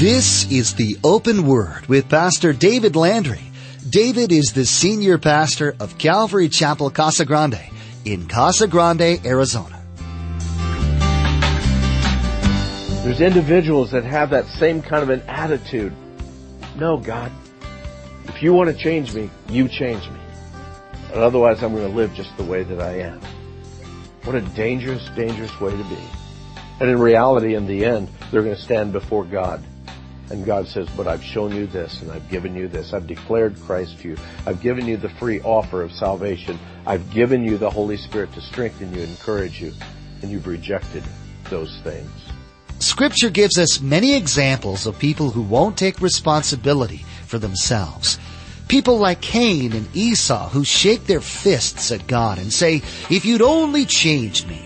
This 0.00 0.50
is 0.50 0.76
the 0.76 0.96
Open 1.04 1.46
Word 1.46 1.86
with 1.86 2.08
Pastor 2.08 2.54
David 2.54 2.96
Landry. 2.96 3.42
David 3.86 4.32
is 4.32 4.54
the 4.54 4.64
senior 4.64 5.18
pastor 5.18 5.76
of 5.78 5.98
Calvary 5.98 6.48
Chapel 6.48 6.88
Casa 6.88 7.26
Grande 7.26 7.60
in 8.06 8.26
Casa 8.26 8.66
Grande, 8.66 9.20
Arizona. 9.26 9.78
There's 13.04 13.20
individuals 13.20 13.90
that 13.90 14.04
have 14.04 14.30
that 14.30 14.46
same 14.46 14.80
kind 14.80 15.02
of 15.02 15.10
an 15.10 15.20
attitude. 15.28 15.92
No, 16.76 16.96
God, 16.96 17.30
if 18.24 18.42
you 18.42 18.54
want 18.54 18.74
to 18.74 18.82
change 18.82 19.12
me, 19.12 19.28
you 19.50 19.68
change 19.68 20.08
me. 20.08 20.20
And 21.12 21.18
otherwise, 21.18 21.62
I'm 21.62 21.74
going 21.74 21.86
to 21.86 21.94
live 21.94 22.14
just 22.14 22.34
the 22.38 22.44
way 22.44 22.62
that 22.62 22.80
I 22.80 23.00
am. 23.00 23.20
What 24.24 24.34
a 24.34 24.40
dangerous, 24.40 25.06
dangerous 25.10 25.60
way 25.60 25.72
to 25.72 25.84
be. 25.84 25.98
And 26.80 26.88
in 26.88 26.98
reality, 26.98 27.54
in 27.54 27.66
the 27.66 27.84
end, 27.84 28.08
they're 28.30 28.40
going 28.40 28.56
to 28.56 28.62
stand 28.62 28.92
before 28.92 29.26
God. 29.26 29.62
And 30.30 30.44
God 30.44 30.68
says, 30.68 30.88
but 30.96 31.08
I've 31.08 31.24
shown 31.24 31.54
you 31.54 31.66
this 31.66 32.02
and 32.02 32.12
I've 32.12 32.28
given 32.28 32.54
you 32.54 32.68
this. 32.68 32.92
I've 32.92 33.08
declared 33.08 33.60
Christ 33.62 33.98
to 34.00 34.10
you. 34.10 34.16
I've 34.46 34.60
given 34.60 34.86
you 34.86 34.96
the 34.96 35.08
free 35.08 35.40
offer 35.40 35.82
of 35.82 35.92
salvation. 35.92 36.58
I've 36.86 37.10
given 37.10 37.42
you 37.42 37.58
the 37.58 37.68
Holy 37.68 37.96
Spirit 37.96 38.32
to 38.34 38.40
strengthen 38.40 38.94
you, 38.94 39.02
encourage 39.02 39.60
you. 39.60 39.72
And 40.22 40.30
you've 40.30 40.46
rejected 40.46 41.02
those 41.48 41.80
things. 41.80 42.10
Scripture 42.78 43.28
gives 43.28 43.58
us 43.58 43.80
many 43.80 44.14
examples 44.16 44.86
of 44.86 44.98
people 44.98 45.30
who 45.30 45.42
won't 45.42 45.76
take 45.76 46.00
responsibility 46.00 47.04
for 47.26 47.38
themselves. 47.38 48.18
People 48.68 48.98
like 48.98 49.20
Cain 49.20 49.72
and 49.72 49.88
Esau 49.96 50.48
who 50.48 50.64
shake 50.64 51.06
their 51.06 51.20
fists 51.20 51.90
at 51.90 52.06
God 52.06 52.38
and 52.38 52.52
say, 52.52 52.76
if 53.10 53.24
you'd 53.24 53.42
only 53.42 53.84
changed 53.84 54.48
me. 54.48 54.64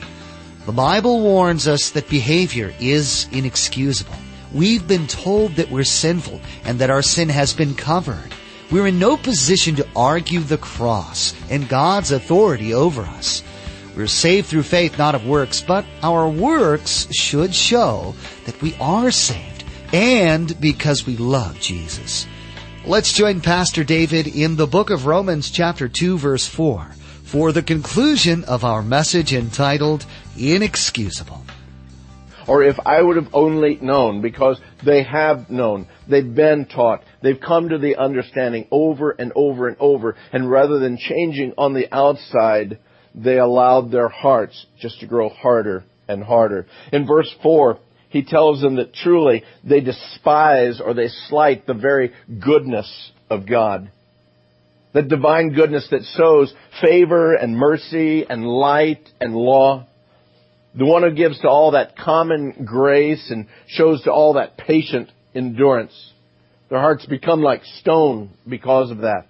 The 0.66 0.72
Bible 0.72 1.20
warns 1.20 1.66
us 1.66 1.90
that 1.90 2.08
behavior 2.08 2.74
is 2.78 3.28
inexcusable. 3.32 4.14
We've 4.54 4.86
been 4.86 5.08
told 5.08 5.56
that 5.56 5.70
we're 5.70 5.82
sinful 5.82 6.40
and 6.64 6.78
that 6.78 6.88
our 6.88 7.02
sin 7.02 7.28
has 7.28 7.52
been 7.52 7.74
covered. 7.74 8.32
We're 8.70 8.86
in 8.86 9.00
no 9.00 9.16
position 9.16 9.74
to 9.76 9.88
argue 9.96 10.40
the 10.40 10.58
cross 10.58 11.34
and 11.50 11.68
God's 11.68 12.12
authority 12.12 12.72
over 12.72 13.02
us. 13.02 13.42
We're 13.96 14.06
saved 14.06 14.46
through 14.46 14.62
faith, 14.62 14.96
not 14.96 15.16
of 15.16 15.26
works, 15.26 15.60
but 15.60 15.84
our 16.04 16.28
works 16.28 17.12
should 17.12 17.52
show 17.52 18.14
that 18.44 18.60
we 18.62 18.76
are 18.80 19.10
saved 19.10 19.64
and 19.92 20.58
because 20.60 21.04
we 21.04 21.16
love 21.16 21.58
Jesus. 21.60 22.26
Let's 22.86 23.12
join 23.12 23.40
Pastor 23.40 23.82
David 23.82 24.28
in 24.28 24.54
the 24.54 24.68
book 24.68 24.90
of 24.90 25.06
Romans 25.06 25.50
chapter 25.50 25.88
2 25.88 26.16
verse 26.16 26.46
4 26.46 26.92
for 27.24 27.50
the 27.50 27.62
conclusion 27.62 28.44
of 28.44 28.64
our 28.64 28.82
message 28.82 29.32
entitled 29.32 30.06
Inexcusable 30.38 31.44
or 32.46 32.62
if 32.62 32.76
I 32.84 33.00
would 33.00 33.16
have 33.16 33.32
only 33.32 33.78
known, 33.80 34.20
because 34.22 34.60
they 34.84 35.02
have 35.02 35.50
known, 35.50 35.86
they've 36.08 36.34
been 36.34 36.66
taught, 36.66 37.02
they've 37.22 37.40
come 37.40 37.70
to 37.70 37.78
the 37.78 37.96
understanding 37.96 38.66
over 38.70 39.10
and 39.10 39.32
over 39.34 39.68
and 39.68 39.76
over, 39.80 40.16
and 40.32 40.50
rather 40.50 40.78
than 40.78 40.98
changing 40.98 41.54
on 41.56 41.74
the 41.74 41.92
outside, 41.94 42.78
they 43.14 43.38
allowed 43.38 43.90
their 43.90 44.08
hearts 44.08 44.66
just 44.80 45.00
to 45.00 45.06
grow 45.06 45.28
harder 45.28 45.84
and 46.08 46.22
harder. 46.22 46.66
In 46.92 47.06
verse 47.06 47.32
4, 47.42 47.78
he 48.08 48.24
tells 48.24 48.60
them 48.60 48.76
that 48.76 48.94
truly 48.94 49.42
they 49.64 49.80
despise 49.80 50.80
or 50.80 50.94
they 50.94 51.08
slight 51.28 51.66
the 51.66 51.74
very 51.74 52.12
goodness 52.44 53.10
of 53.30 53.48
God. 53.48 53.90
The 54.92 55.02
divine 55.02 55.52
goodness 55.52 55.88
that 55.90 56.02
sows 56.02 56.54
favor 56.80 57.34
and 57.34 57.56
mercy 57.56 58.24
and 58.28 58.46
light 58.46 59.08
and 59.20 59.34
law 59.34 59.86
the 60.76 60.84
one 60.84 61.02
who 61.02 61.12
gives 61.12 61.38
to 61.40 61.48
all 61.48 61.72
that 61.72 61.96
common 61.96 62.64
grace 62.64 63.30
and 63.30 63.46
shows 63.68 64.02
to 64.02 64.12
all 64.12 64.34
that 64.34 64.56
patient 64.56 65.10
endurance. 65.34 66.12
Their 66.68 66.80
hearts 66.80 67.06
become 67.06 67.42
like 67.42 67.64
stone 67.80 68.30
because 68.48 68.90
of 68.90 68.98
that. 68.98 69.26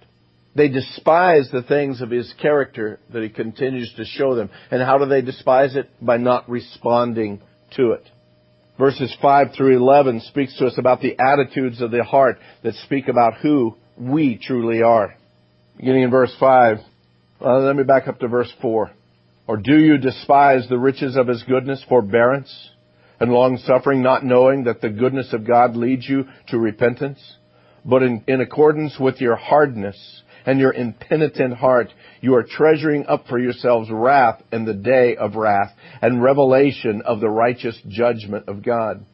They 0.55 0.69
despise 0.69 1.49
the 1.51 1.63
things 1.63 2.01
of 2.01 2.09
his 2.09 2.33
character 2.41 2.99
that 3.11 3.21
he 3.21 3.29
continues 3.29 3.93
to 3.97 4.05
show 4.05 4.35
them. 4.35 4.49
And 4.71 4.81
how 4.81 4.97
do 4.97 5.05
they 5.05 5.21
despise 5.21 5.75
it? 5.75 5.89
By 6.01 6.17
not 6.17 6.49
responding 6.49 7.41
to 7.75 7.91
it. 7.91 8.03
Verses 8.79 9.15
5 9.21 9.47
through 9.55 9.77
11 9.77 10.21
speaks 10.21 10.57
to 10.57 10.67
us 10.67 10.77
about 10.77 11.01
the 11.01 11.17
attitudes 11.19 11.81
of 11.81 11.91
the 11.91 12.03
heart 12.03 12.39
that 12.63 12.73
speak 12.85 13.07
about 13.09 13.35
who 13.41 13.75
we 13.97 14.39
truly 14.41 14.81
are. 14.81 15.15
Beginning 15.77 16.03
in 16.03 16.09
verse 16.09 16.35
5. 16.39 16.77
Uh, 17.41 17.59
let 17.59 17.75
me 17.75 17.83
back 17.83 18.07
up 18.07 18.19
to 18.19 18.27
verse 18.27 18.51
4. 18.61 18.91
Or 19.47 19.57
do 19.57 19.77
you 19.77 19.97
despise 19.97 20.67
the 20.67 20.79
riches 20.79 21.15
of 21.15 21.27
his 21.27 21.43
goodness, 21.43 21.83
forbearance, 21.87 22.71
and 23.19 23.31
long 23.31 23.57
suffering, 23.57 24.01
not 24.01 24.25
knowing 24.25 24.63
that 24.63 24.81
the 24.81 24.89
goodness 24.89 25.33
of 25.33 25.47
God 25.47 25.75
leads 25.75 26.07
you 26.07 26.25
to 26.47 26.57
repentance? 26.57 27.19
But 27.85 28.01
in, 28.01 28.23
in 28.27 28.41
accordance 28.41 28.99
with 28.99 29.21
your 29.21 29.35
hardness 29.35 30.23
and 30.45 30.59
your 30.59 30.73
impenitent 30.73 31.55
heart, 31.55 31.89
you 32.21 32.33
are 32.35 32.43
treasuring 32.43 33.05
up 33.07 33.27
for 33.27 33.37
yourselves 33.37 33.89
wrath 33.91 34.41
in 34.51 34.65
the 34.65 34.73
day 34.73 35.15
of 35.15 35.35
wrath 35.35 35.71
and 36.01 36.23
revelation 36.23 37.03
of 37.05 37.19
the 37.19 37.29
righteous 37.29 37.79
judgment 37.87 38.47
of 38.47 38.63
God, 38.63 39.05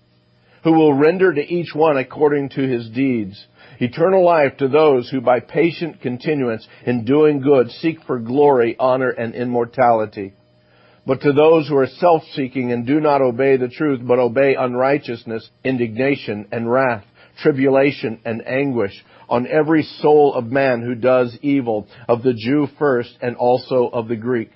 who 0.63 0.71
will 0.71 0.93
render 0.93 1.33
to 1.33 1.41
each 1.41 1.75
one 1.75 1.97
according 1.97 2.49
to 2.49 2.61
his 2.61 2.89
deeds 2.89 3.45
eternal 3.81 4.23
life 4.23 4.55
to 4.57 4.67
those 4.67 5.09
who 5.09 5.19
by 5.19 5.39
patient 5.39 5.99
continuance 6.01 6.65
in 6.85 7.03
doing 7.03 7.41
good 7.41 7.69
seek 7.71 7.97
for 8.05 8.19
glory, 8.19 8.75
honor, 8.79 9.09
and 9.09 9.33
immortality. 9.33 10.33
But 11.05 11.21
to 11.21 11.33
those 11.33 11.67
who 11.67 11.75
are 11.77 11.87
self-seeking 11.87 12.71
and 12.71 12.85
do 12.85 12.99
not 12.99 13.21
obey 13.21 13.57
the 13.57 13.69
truth, 13.69 14.01
but 14.03 14.19
obey 14.19 14.55
unrighteousness, 14.55 15.49
indignation 15.63 16.47
and 16.51 16.71
wrath, 16.71 17.03
tribulation 17.41 18.19
and 18.23 18.47
anguish 18.47 18.93
on 19.27 19.47
every 19.47 19.81
soul 19.81 20.35
of 20.35 20.45
man 20.45 20.81
who 20.83 20.93
does 20.93 21.35
evil, 21.41 21.87
of 22.07 22.21
the 22.21 22.33
Jew 22.33 22.67
first 22.77 23.17
and 23.21 23.35
also 23.35 23.89
of 23.91 24.07
the 24.07 24.15
Greek. 24.15 24.51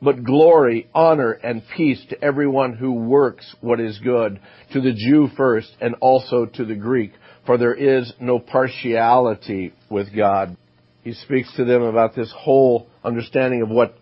But 0.00 0.24
glory, 0.24 0.88
honor, 0.94 1.32
and 1.32 1.62
peace 1.76 2.04
to 2.10 2.22
everyone 2.22 2.74
who 2.74 2.92
works 2.92 3.54
what 3.60 3.80
is 3.80 3.98
good, 3.98 4.40
to 4.72 4.80
the 4.80 4.92
Jew 4.92 5.28
first 5.36 5.74
and 5.80 5.94
also 6.00 6.46
to 6.46 6.64
the 6.64 6.74
Greek 6.74 7.12
for 7.46 7.56
there 7.56 7.74
is 7.74 8.12
no 8.20 8.38
partiality 8.40 9.72
with 9.88 10.14
God. 10.14 10.56
He 11.04 11.14
speaks 11.14 11.54
to 11.56 11.64
them 11.64 11.82
about 11.82 12.16
this 12.16 12.32
whole 12.36 12.88
understanding 13.04 13.62
of 13.62 13.70
what 13.70 13.94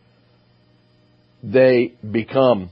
they 1.42 1.92
become 2.10 2.70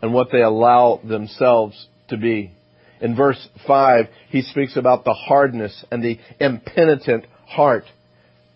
and 0.00 0.14
what 0.14 0.28
they 0.30 0.42
allow 0.42 1.00
themselves 1.02 1.88
to 2.08 2.16
be. 2.16 2.52
In 3.00 3.16
verse 3.16 3.48
5, 3.66 4.06
he 4.28 4.42
speaks 4.42 4.76
about 4.76 5.04
the 5.04 5.12
hardness 5.12 5.84
and 5.90 6.02
the 6.02 6.18
impenitent 6.38 7.26
heart. 7.46 7.84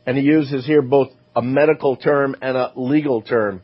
And 0.07 0.17
he 0.17 0.23
uses 0.23 0.65
here 0.65 0.83
both 0.83 1.09
a 1.35 1.43
medical 1.43 1.97
term 1.97 2.37
and 2.41 2.57
a 2.57 2.73
legal 2.77 3.23
term. 3.23 3.63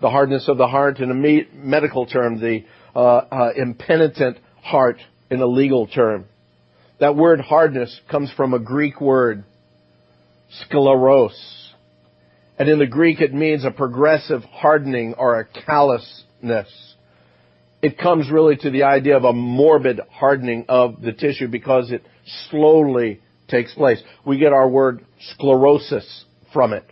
The 0.00 0.10
hardness 0.10 0.48
of 0.48 0.58
the 0.58 0.68
heart 0.68 0.98
in 1.00 1.10
a 1.10 1.46
medical 1.54 2.06
term, 2.06 2.38
the 2.38 2.64
uh, 2.94 3.00
uh, 3.00 3.52
impenitent 3.56 4.38
heart 4.62 4.98
in 5.30 5.40
a 5.40 5.46
legal 5.46 5.86
term. 5.86 6.26
That 6.98 7.16
word 7.16 7.40
hardness 7.40 8.00
comes 8.10 8.32
from 8.36 8.54
a 8.54 8.58
Greek 8.58 9.00
word, 9.00 9.44
scleros. 10.62 11.34
And 12.58 12.68
in 12.68 12.78
the 12.78 12.86
Greek 12.86 13.20
it 13.20 13.34
means 13.34 13.64
a 13.64 13.70
progressive 13.70 14.42
hardening 14.44 15.14
or 15.14 15.40
a 15.40 15.44
callousness. 15.44 16.94
It 17.82 17.98
comes 17.98 18.30
really 18.30 18.56
to 18.56 18.70
the 18.70 18.84
idea 18.84 19.16
of 19.16 19.24
a 19.24 19.32
morbid 19.32 20.00
hardening 20.10 20.64
of 20.68 21.02
the 21.02 21.12
tissue 21.12 21.48
because 21.48 21.90
it 21.90 22.02
slowly 22.50 23.20
takes 23.48 23.74
place. 23.74 24.02
We 24.24 24.38
get 24.38 24.52
our 24.52 24.68
word 24.68 25.04
sclerosis 25.32 26.24
from 26.52 26.72
it. 26.72 26.84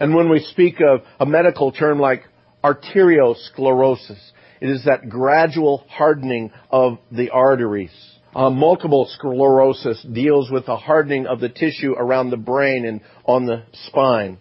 And 0.00 0.14
when 0.14 0.30
we 0.30 0.40
speak 0.40 0.80
of 0.80 1.00
a 1.18 1.26
medical 1.26 1.72
term 1.72 1.98
like 1.98 2.22
arteriosclerosis, 2.62 4.30
it 4.60 4.70
is 4.70 4.84
that 4.84 5.08
gradual 5.08 5.84
hardening 5.88 6.50
of 6.70 6.98
the 7.10 7.30
arteries. 7.30 7.90
Uh, 8.34 8.50
multiple 8.50 9.08
sclerosis 9.10 10.02
deals 10.12 10.50
with 10.50 10.66
the 10.66 10.76
hardening 10.76 11.26
of 11.26 11.40
the 11.40 11.48
tissue 11.48 11.92
around 11.92 12.30
the 12.30 12.36
brain 12.36 12.84
and 12.84 13.00
on 13.24 13.46
the 13.46 13.62
spine. 13.72 14.38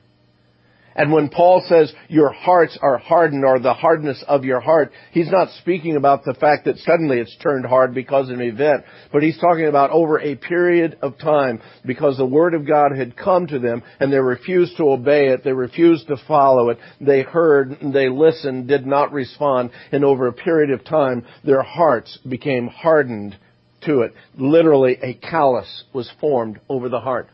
And 0.98 1.12
when 1.12 1.30
Paul 1.30 1.64
says 1.68 1.94
your 2.08 2.32
hearts 2.32 2.76
are 2.82 2.98
hardened 2.98 3.46
or 3.46 3.60
the 3.60 3.76
hardness 3.76 4.24
of 4.28 4.44
your 4.44 4.60
heart, 4.60 4.92
he's 5.12 5.32
not 5.32 5.52
speaking 5.62 5.96
about 5.96 6.26
the 6.26 6.34
fact 6.34 6.66
that 6.66 6.78
suddenly 6.78 7.20
it's 7.20 7.38
turned 7.38 7.68
hard 7.68 7.94
because 7.94 8.30
of 8.30 8.40
an 8.40 8.42
event, 8.42 8.84
but 9.14 9.22
he's 9.22 9.38
talking 9.38 9.68
about 9.68 9.92
over 9.92 10.20
a 10.20 10.36
period 10.36 10.98
of 11.04 11.20
time 11.20 11.62
because 11.86 12.18
the 12.18 12.26
Word 12.26 12.56
of 12.56 12.68
God 12.68 12.98
had 12.98 13.16
come 13.16 13.46
to 13.46 13.60
them 13.60 13.84
and 14.00 14.12
they 14.12 14.18
refused 14.18 14.76
to 14.78 14.90
obey 14.90 15.28
it, 15.28 15.44
they 15.44 15.54
refused 15.54 16.08
to 16.08 16.18
follow 16.28 16.70
it, 16.70 16.80
they 17.00 17.22
heard, 17.22 17.78
they 17.94 18.10
listened, 18.10 18.68
did 18.68 18.88
not 18.88 19.14
respond, 19.14 19.70
and 19.92 20.04
over 20.04 20.26
a 20.26 20.34
period 20.34 20.72
of 20.72 20.84
time 20.84 21.24
their 21.44 21.62
hearts 21.62 22.18
became 22.28 22.68
hardened 22.68 23.38
to 23.86 24.02
it. 24.02 24.14
Literally, 24.36 24.98
a 25.04 25.14
callus 25.14 25.84
was 25.94 26.12
formed 26.20 26.60
over 26.68 26.90
the 26.90 27.00
heart. 27.00 27.28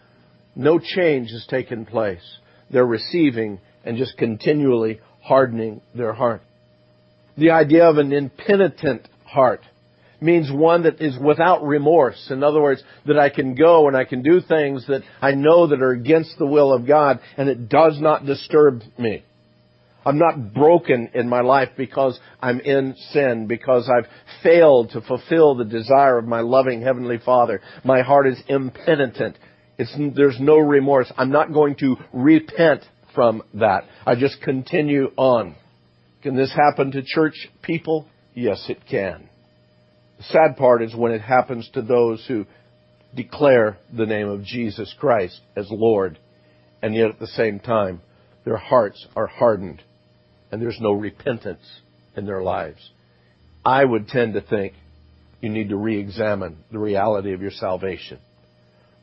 No 0.54 0.80
change 0.80 1.30
has 1.32 1.46
taken 1.48 1.86
place. 1.86 2.40
They're 2.72 2.86
receiving 2.86 3.60
and 3.84 3.98
just 3.98 4.18
continually 4.18 5.00
hardening 5.22 5.82
their 5.96 6.14
heart. 6.14 6.42
The 7.38 7.52
idea 7.52 7.90
of 7.90 7.98
an 7.98 8.14
impenitent 8.14 9.08
heart 9.26 9.62
means 10.22 10.52
one 10.52 10.84
that 10.84 11.02
is 11.02 11.18
without 11.20 11.64
remorse. 11.64 12.30
In 12.32 12.44
other 12.44 12.62
words, 12.62 12.82
that 13.06 13.20
I 13.20 13.30
can 13.30 13.56
go 13.56 13.88
and 13.88 13.98
I 13.98 14.06
can 14.06 14.22
do 14.22 14.40
things 14.40 14.88
that 14.88 15.02
I 15.22 15.32
know 15.32 15.68
that 15.68 15.82
are 15.82 15.92
against 15.92 16.38
the 16.38 16.46
will 16.46 16.74
of 16.74 16.88
God 16.88 17.20
and 17.38 17.50
it 17.50 17.68
does 17.68 18.00
not 18.00 18.26
disturb 18.26 18.82
me. 18.98 19.24
I'm 20.06 20.20
not 20.20 20.54
broken 20.54 21.10
in 21.14 21.30
my 21.30 21.42
life 21.42 21.70
because 21.78 22.20
I'm 22.42 22.60
in 22.60 22.96
sin, 23.12 23.48
because 23.48 23.90
I've 23.90 24.10
failed 24.42 24.92
to 24.92 25.02
fulfill 25.02 25.56
the 25.56 25.64
desire 25.64 26.18
of 26.18 26.26
my 26.26 26.42
loving 26.42 26.82
Heavenly 26.82 27.20
Father. 27.24 27.62
My 27.86 28.02
heart 28.02 28.28
is 28.28 28.42
impenitent. 28.48 29.38
It's, 29.78 29.96
there's 30.16 30.40
no 30.40 30.58
remorse. 30.58 31.12
I'm 31.18 31.32
not 31.32 31.54
going 31.54 31.76
to 31.78 31.98
repent 32.12 32.84
from 33.16 33.44
that. 33.56 33.86
I 34.06 34.16
just 34.16 34.42
continue 34.42 35.12
on. 35.18 35.56
Can 36.22 36.36
this 36.36 36.54
happen 36.54 36.92
to 36.92 37.04
church 37.04 37.48
people? 37.62 38.08
Yes, 38.34 38.66
it 38.70 38.80
can. 38.90 39.30
The 40.18 40.24
sad 40.24 40.58
part 40.58 40.82
is 40.82 40.96
when 40.96 41.12
it 41.12 41.22
happens 41.22 41.70
to 41.74 41.82
those 41.82 42.24
who 42.28 42.46
declare 43.16 43.78
the 43.96 44.06
name 44.06 44.30
of 44.30 44.44
Jesus 44.44 44.94
Christ 45.00 45.40
as 45.56 45.68
Lord, 45.70 46.18
and 46.82 46.96
yet 46.96 47.10
at 47.10 47.20
the 47.20 47.28
same 47.28 47.60
time, 47.60 48.02
their 48.46 48.58
hearts 48.58 49.06
are 49.16 49.28
hardened 49.28 49.82
and 50.54 50.62
there's 50.62 50.80
no 50.80 50.92
repentance 50.92 51.66
in 52.16 52.28
their 52.28 52.44
lives. 52.44 52.92
I 53.66 53.84
would 53.84 54.08
tend 54.08 54.36
to 54.36 54.42
think 54.42 54.74
you 55.42 55.50
need 55.50 55.70
to 55.70 55.76
re-examine 55.76 56.58
the 56.72 56.78
reality 56.78 57.34
of 57.34 57.42
your 57.42 57.50
salvation. 57.50 58.20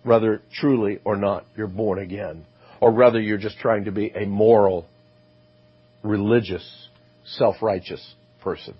Whether 0.02 0.40
truly 0.54 1.00
or 1.04 1.16
not 1.16 1.44
you're 1.56 1.66
born 1.66 1.98
again, 1.98 2.46
or 2.80 2.90
whether 2.90 3.20
you're 3.20 3.38
just 3.38 3.58
trying 3.58 3.84
to 3.84 3.92
be 3.92 4.08
a 4.08 4.24
moral, 4.26 4.86
religious, 6.02 6.88
self-righteous 7.24 8.14
person. 8.42 8.74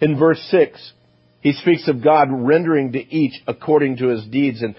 In 0.00 0.18
verse 0.18 0.40
6, 0.50 0.92
he 1.40 1.52
speaks 1.52 1.88
of 1.88 2.02
God 2.02 2.28
rendering 2.30 2.92
to 2.92 2.98
each 2.98 3.34
according 3.46 3.98
to 3.98 4.08
his 4.08 4.24
deeds. 4.26 4.62
And 4.62 4.74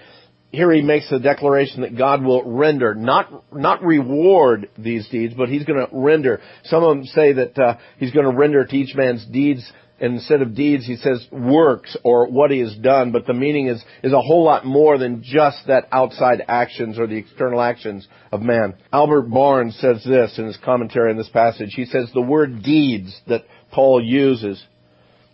here 0.50 0.72
he 0.72 0.82
makes 0.82 1.10
the 1.10 1.18
declaration 1.18 1.82
that 1.82 1.96
God 1.96 2.22
will 2.22 2.44
render, 2.44 2.94
not, 2.94 3.30
not 3.52 3.82
reward 3.82 4.68
these 4.78 5.08
deeds, 5.08 5.34
but 5.36 5.48
he's 5.48 5.64
going 5.64 5.84
to 5.84 5.88
render. 5.92 6.40
Some 6.64 6.82
of 6.82 6.96
them 6.96 7.04
say 7.04 7.32
that 7.34 7.58
uh, 7.58 7.76
he's 7.98 8.12
going 8.12 8.30
to 8.30 8.36
render 8.36 8.64
to 8.64 8.76
each 8.76 8.94
man's 8.94 9.24
deeds 9.26 9.70
instead 10.00 10.42
of 10.42 10.54
deeds, 10.54 10.86
he 10.86 10.96
says 10.96 11.26
works 11.30 11.96
or 12.04 12.28
what 12.28 12.50
he 12.50 12.60
has 12.60 12.74
done, 12.76 13.12
but 13.12 13.26
the 13.26 13.34
meaning 13.34 13.66
is, 13.66 13.82
is 14.02 14.12
a 14.12 14.20
whole 14.20 14.44
lot 14.44 14.64
more 14.64 14.98
than 14.98 15.22
just 15.22 15.66
that 15.66 15.88
outside 15.90 16.42
actions 16.46 16.98
or 16.98 17.06
the 17.06 17.16
external 17.16 17.60
actions 17.60 18.06
of 18.32 18.40
man. 18.40 18.74
Albert 18.92 19.22
Barnes 19.22 19.76
says 19.80 20.04
this 20.04 20.38
in 20.38 20.46
his 20.46 20.58
commentary 20.64 21.10
on 21.10 21.16
this 21.16 21.28
passage. 21.28 21.72
He 21.74 21.84
says 21.84 22.10
the 22.12 22.20
word 22.20 22.62
deeds 22.62 23.20
that 23.26 23.44
Paul 23.72 24.02
uses 24.02 24.62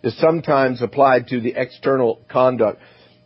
is 0.03 0.17
sometimes 0.19 0.81
applied 0.81 1.27
to 1.27 1.41
the 1.41 1.53
external 1.55 2.21
conduct, 2.29 2.79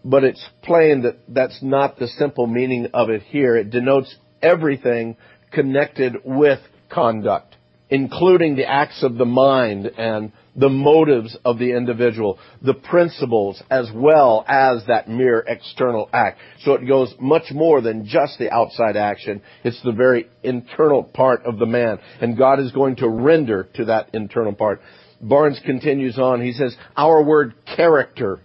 but 0.04 0.24
it's 0.24 0.46
plain 0.64 1.02
that 1.02 1.18
that's 1.28 1.62
not 1.62 2.00
the 2.00 2.08
simple 2.08 2.48
meaning 2.48 2.88
of 2.94 3.10
it 3.10 3.22
here. 3.24 3.58
It 3.58 3.70
denotes 3.70 4.16
everything 4.42 5.18
connected 5.52 6.18
with 6.24 6.60
conduct, 6.90 7.49
including 7.90 8.56
the 8.56 8.70
acts 8.70 9.04
of 9.04 9.16
the 9.16 9.26
mind 9.26 9.86
and 9.86 10.32
the 10.56 10.70
motives 10.70 11.38
of 11.46 11.58
the 11.58 11.72
individual, 11.72 12.38
the 12.62 12.74
principles, 12.74 13.62
as 13.70 13.90
well 13.94 14.44
as 14.48 14.86
that 14.88 15.10
mere 15.10 15.40
external 15.40 16.10
act. 16.12 16.40
So 16.64 16.74
it 16.74 16.88
goes 16.88 17.14
much 17.20 17.52
more 17.52 17.82
than 17.82 18.06
just 18.06 18.38
the 18.38 18.52
outside 18.52 18.98
action. 18.98 19.42
It's 19.64 19.82
the 19.84 19.94
very 19.94 20.28
internal 20.44 21.04
part 21.04 21.46
of 21.46 21.58
the 21.58 21.66
man. 21.66 22.00
And 22.20 22.38
God 22.38 22.60
is 22.60 22.72
going 22.72 22.98
to 22.98 23.08
render 23.08 23.68
to 23.76 23.86
that 23.86 24.10
internal 24.14 24.54
part. 24.54 24.82
Barnes 25.22 25.60
continues 25.66 26.18
on. 26.18 26.42
He 26.42 26.54
says, 26.54 26.76
our 26.96 27.24
word 27.24 27.54
character 27.76 28.40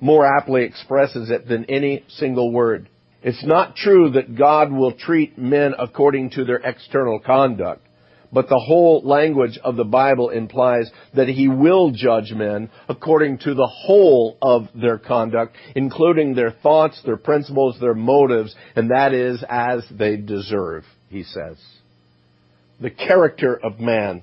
more 0.00 0.26
aptly 0.26 0.64
expresses 0.64 1.30
it 1.30 1.48
than 1.48 1.64
any 1.66 2.04
single 2.08 2.52
word. 2.52 2.88
It's 3.22 3.44
not 3.44 3.76
true 3.76 4.10
that 4.10 4.36
God 4.36 4.70
will 4.70 4.92
treat 4.92 5.36
men 5.38 5.74
according 5.78 6.30
to 6.30 6.44
their 6.44 6.58
external 6.58 7.18
conduct, 7.18 7.82
but 8.32 8.48
the 8.48 8.58
whole 8.58 9.02
language 9.04 9.58
of 9.62 9.76
the 9.76 9.84
Bible 9.84 10.30
implies 10.30 10.90
that 11.14 11.28
He 11.28 11.48
will 11.48 11.90
judge 11.90 12.32
men 12.32 12.70
according 12.88 13.38
to 13.38 13.54
the 13.54 13.66
whole 13.66 14.36
of 14.42 14.68
their 14.74 14.98
conduct, 14.98 15.56
including 15.74 16.34
their 16.34 16.50
thoughts, 16.50 17.00
their 17.04 17.16
principles, 17.16 17.78
their 17.80 17.94
motives, 17.94 18.54
and 18.74 18.90
that 18.90 19.12
is 19.12 19.44
as 19.48 19.84
they 19.90 20.16
deserve, 20.16 20.84
he 21.08 21.22
says. 21.22 21.56
The 22.80 22.90
character 22.90 23.58
of 23.62 23.80
man 23.80 24.22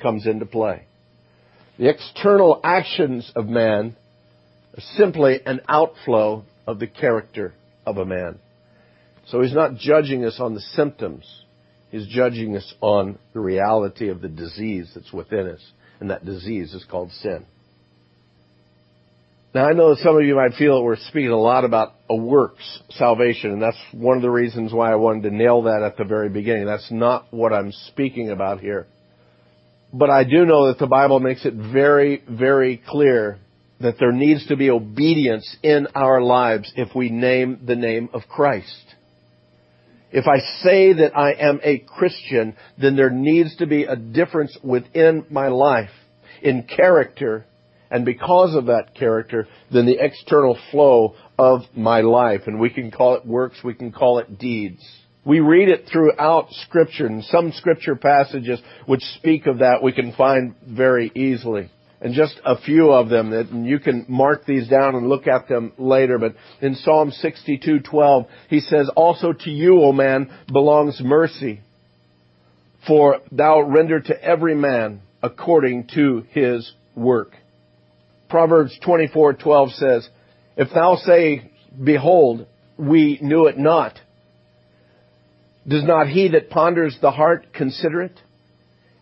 comes 0.00 0.26
into 0.26 0.46
play. 0.46 0.84
The 1.78 1.90
external 1.90 2.60
actions 2.64 3.30
of 3.36 3.46
man 3.46 3.96
are 4.76 4.82
simply 4.96 5.40
an 5.44 5.60
outflow 5.68 6.44
of 6.66 6.78
the 6.78 6.86
character 6.86 7.54
of 7.84 7.98
a 7.98 8.06
man. 8.06 8.38
So 9.26 9.42
he's 9.42 9.54
not 9.54 9.76
judging 9.76 10.24
us 10.24 10.38
on 10.40 10.54
the 10.54 10.60
symptoms. 10.60 11.24
He's 11.96 12.06
judging 12.08 12.54
us 12.58 12.74
on 12.82 13.18
the 13.32 13.40
reality 13.40 14.10
of 14.10 14.20
the 14.20 14.28
disease 14.28 14.92
that's 14.94 15.14
within 15.14 15.48
us. 15.48 15.64
And 15.98 16.10
that 16.10 16.26
disease 16.26 16.74
is 16.74 16.84
called 16.90 17.10
sin. 17.22 17.46
Now 19.54 19.66
I 19.66 19.72
know 19.72 19.94
that 19.94 20.02
some 20.02 20.14
of 20.14 20.22
you 20.22 20.36
might 20.36 20.52
feel 20.58 20.76
that 20.76 20.84
we're 20.84 20.96
speaking 20.96 21.30
a 21.30 21.40
lot 21.40 21.64
about 21.64 21.94
a 22.10 22.14
works 22.14 22.80
salvation, 22.90 23.50
and 23.52 23.62
that's 23.62 23.78
one 23.92 24.18
of 24.18 24.22
the 24.22 24.28
reasons 24.28 24.74
why 24.74 24.92
I 24.92 24.96
wanted 24.96 25.22
to 25.22 25.34
nail 25.34 25.62
that 25.62 25.82
at 25.82 25.96
the 25.96 26.04
very 26.04 26.28
beginning. 26.28 26.66
That's 26.66 26.90
not 26.90 27.28
what 27.30 27.54
I'm 27.54 27.72
speaking 27.72 28.30
about 28.30 28.60
here. 28.60 28.86
But 29.90 30.10
I 30.10 30.24
do 30.24 30.44
know 30.44 30.66
that 30.66 30.78
the 30.78 30.86
Bible 30.86 31.18
makes 31.18 31.46
it 31.46 31.54
very, 31.54 32.22
very 32.28 32.82
clear 32.86 33.38
that 33.80 33.94
there 33.98 34.12
needs 34.12 34.46
to 34.48 34.56
be 34.56 34.68
obedience 34.68 35.56
in 35.62 35.86
our 35.94 36.20
lives 36.20 36.70
if 36.76 36.94
we 36.94 37.08
name 37.08 37.60
the 37.64 37.76
name 37.76 38.10
of 38.12 38.20
Christ. 38.28 38.95
If 40.12 40.26
I 40.26 40.38
say 40.62 40.92
that 40.94 41.16
I 41.16 41.32
am 41.32 41.60
a 41.62 41.78
Christian, 41.78 42.54
then 42.80 42.96
there 42.96 43.10
needs 43.10 43.56
to 43.56 43.66
be 43.66 43.84
a 43.84 43.96
difference 43.96 44.56
within 44.62 45.26
my 45.30 45.48
life 45.48 45.90
in 46.42 46.62
character, 46.64 47.44
and 47.90 48.04
because 48.04 48.54
of 48.54 48.66
that 48.66 48.94
character, 48.94 49.48
then 49.72 49.86
the 49.86 49.98
external 49.98 50.58
flow 50.70 51.14
of 51.38 51.62
my 51.74 52.00
life. 52.00 52.42
And 52.46 52.60
we 52.60 52.70
can 52.70 52.90
call 52.90 53.14
it 53.14 53.26
works, 53.26 53.58
we 53.64 53.74
can 53.74 53.92
call 53.92 54.18
it 54.18 54.38
deeds. 54.38 54.82
We 55.24 55.40
read 55.40 55.68
it 55.68 55.88
throughout 55.90 56.52
scripture 56.52 57.06
and 57.06 57.24
some 57.24 57.50
scripture 57.52 57.96
passages 57.96 58.60
which 58.86 59.02
speak 59.16 59.46
of 59.46 59.58
that 59.58 59.82
we 59.82 59.92
can 59.92 60.12
find 60.12 60.54
very 60.64 61.10
easily. 61.16 61.70
And 62.06 62.14
just 62.14 62.40
a 62.44 62.56
few 62.56 62.92
of 62.92 63.08
them 63.08 63.30
that 63.30 63.52
you 63.52 63.80
can 63.80 64.04
mark 64.06 64.46
these 64.46 64.68
down 64.68 64.94
and 64.94 65.08
look 65.08 65.26
at 65.26 65.48
them 65.48 65.72
later. 65.76 66.18
But 66.18 66.36
in 66.60 66.76
Psalm 66.76 67.10
62:12, 67.10 68.28
he 68.48 68.60
says, 68.60 68.88
"Also 68.90 69.32
to 69.32 69.50
you, 69.50 69.82
O 69.82 69.90
man, 69.92 70.30
belongs 70.46 71.00
mercy, 71.00 71.62
for 72.86 73.22
thou 73.32 73.60
render 73.60 73.98
to 73.98 74.24
every 74.24 74.54
man 74.54 75.00
according 75.20 75.88
to 75.94 76.24
his 76.30 76.72
work." 76.94 77.32
Proverbs 78.28 78.78
24:12 78.78 79.72
says, 79.72 80.08
"If 80.56 80.70
thou 80.70 80.94
say, 80.94 81.50
behold, 81.82 82.46
we 82.78 83.18
knew 83.20 83.46
it 83.46 83.58
not, 83.58 84.00
does 85.66 85.82
not 85.82 86.06
he 86.06 86.28
that 86.28 86.50
ponders 86.50 86.96
the 87.00 87.10
heart 87.10 87.52
consider 87.52 88.02
it? 88.02 88.22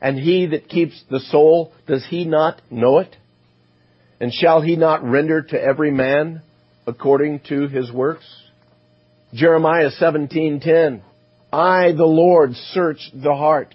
And 0.04 0.18
he 0.18 0.44
that 0.48 0.68
keeps 0.68 1.02
the 1.10 1.18
soul, 1.18 1.72
does 1.86 2.04
he 2.06 2.26
not 2.26 2.60
know 2.70 2.98
it? 2.98 3.16
And 4.20 4.30
shall 4.34 4.60
he 4.60 4.76
not 4.76 5.02
render 5.02 5.40
to 5.40 5.58
every 5.58 5.90
man 5.90 6.42
according 6.86 7.40
to 7.48 7.68
his 7.68 7.90
works? 7.90 8.26
Jeremiah 9.32 9.88
17:10 9.90 11.00
I 11.50 11.92
the 11.92 12.04
Lord 12.04 12.54
search 12.54 13.10
the 13.14 13.34
heart 13.34 13.74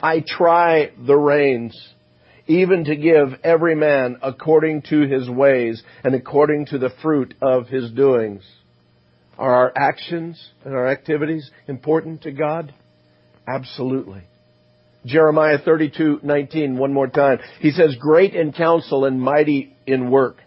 I 0.00 0.20
try 0.20 0.92
the 1.04 1.16
reins 1.16 1.76
even 2.46 2.84
to 2.84 2.94
give 2.94 3.40
every 3.42 3.74
man 3.74 4.18
according 4.22 4.82
to 4.90 5.00
his 5.00 5.28
ways 5.28 5.82
and 6.04 6.14
according 6.14 6.66
to 6.66 6.78
the 6.78 6.90
fruit 7.02 7.34
of 7.42 7.66
his 7.66 7.90
doings 7.90 8.44
are 9.36 9.52
our 9.52 9.72
actions 9.74 10.52
and 10.64 10.74
our 10.74 10.86
activities 10.86 11.50
important 11.66 12.22
to 12.22 12.30
God? 12.30 12.72
Absolutely. 13.48 14.22
Jeremiah 15.06 15.58
32:19 15.58 16.76
one 16.76 16.92
more 16.92 17.06
time. 17.06 17.38
He 17.60 17.70
says, 17.70 17.94
"Great 17.96 18.34
in 18.34 18.52
counsel 18.52 19.04
and 19.04 19.20
mighty 19.20 19.74
in 19.86 20.10
work. 20.10 20.38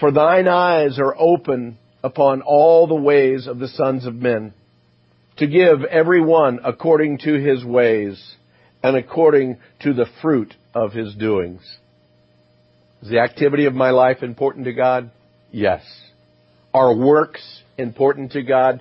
For 0.00 0.10
thine 0.10 0.48
eyes 0.48 0.98
are 0.98 1.14
open 1.18 1.76
upon 2.02 2.40
all 2.40 2.86
the 2.86 2.94
ways 2.94 3.46
of 3.46 3.58
the 3.58 3.68
sons 3.68 4.06
of 4.06 4.14
men, 4.14 4.54
to 5.36 5.46
give 5.46 5.84
every 5.84 6.22
one 6.22 6.60
according 6.64 7.18
to 7.18 7.34
his 7.34 7.64
ways 7.64 8.36
and 8.82 8.96
according 8.96 9.58
to 9.80 9.92
the 9.92 10.06
fruit 10.22 10.54
of 10.74 10.92
his 10.92 11.14
doings." 11.14 11.78
Is 13.02 13.08
the 13.08 13.20
activity 13.20 13.66
of 13.66 13.74
my 13.74 13.90
life 13.90 14.22
important 14.22 14.64
to 14.64 14.72
God? 14.72 15.10
Yes. 15.50 15.82
Are 16.72 16.94
works 16.94 17.62
important 17.78 18.32
to 18.32 18.42
God? 18.42 18.80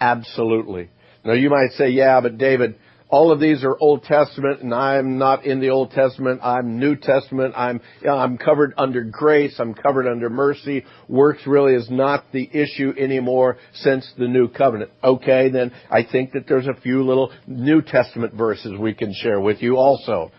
Absolutely. 0.00 0.88
Now 1.24 1.32
you 1.34 1.50
might 1.50 1.72
say, 1.72 1.90
yeah, 1.90 2.20
but 2.20 2.38
David, 2.38 2.76
all 3.10 3.32
of 3.32 3.40
these 3.40 3.64
are 3.64 3.76
Old 3.80 4.04
Testament 4.04 4.62
and 4.62 4.72
I'm 4.72 5.18
not 5.18 5.44
in 5.44 5.60
the 5.60 5.70
Old 5.70 5.90
Testament. 5.90 6.40
I'm 6.42 6.78
New 6.78 6.96
Testament. 6.96 7.54
I'm, 7.56 7.80
I'm 8.08 8.38
covered 8.38 8.72
under 8.78 9.02
grace. 9.04 9.56
I'm 9.58 9.74
covered 9.74 10.08
under 10.08 10.30
mercy. 10.30 10.84
Works 11.08 11.46
really 11.46 11.74
is 11.74 11.90
not 11.90 12.24
the 12.32 12.48
issue 12.52 12.92
anymore 12.96 13.58
since 13.74 14.10
the 14.16 14.28
New 14.28 14.48
Covenant. 14.48 14.92
Okay, 15.02 15.50
then 15.50 15.72
I 15.90 16.04
think 16.04 16.32
that 16.32 16.46
there's 16.46 16.68
a 16.68 16.80
few 16.80 17.02
little 17.02 17.32
New 17.46 17.82
Testament 17.82 18.34
verses 18.34 18.78
we 18.78 18.94
can 18.94 19.12
share 19.12 19.40
with 19.40 19.60
you 19.60 19.76
also. 19.76 20.30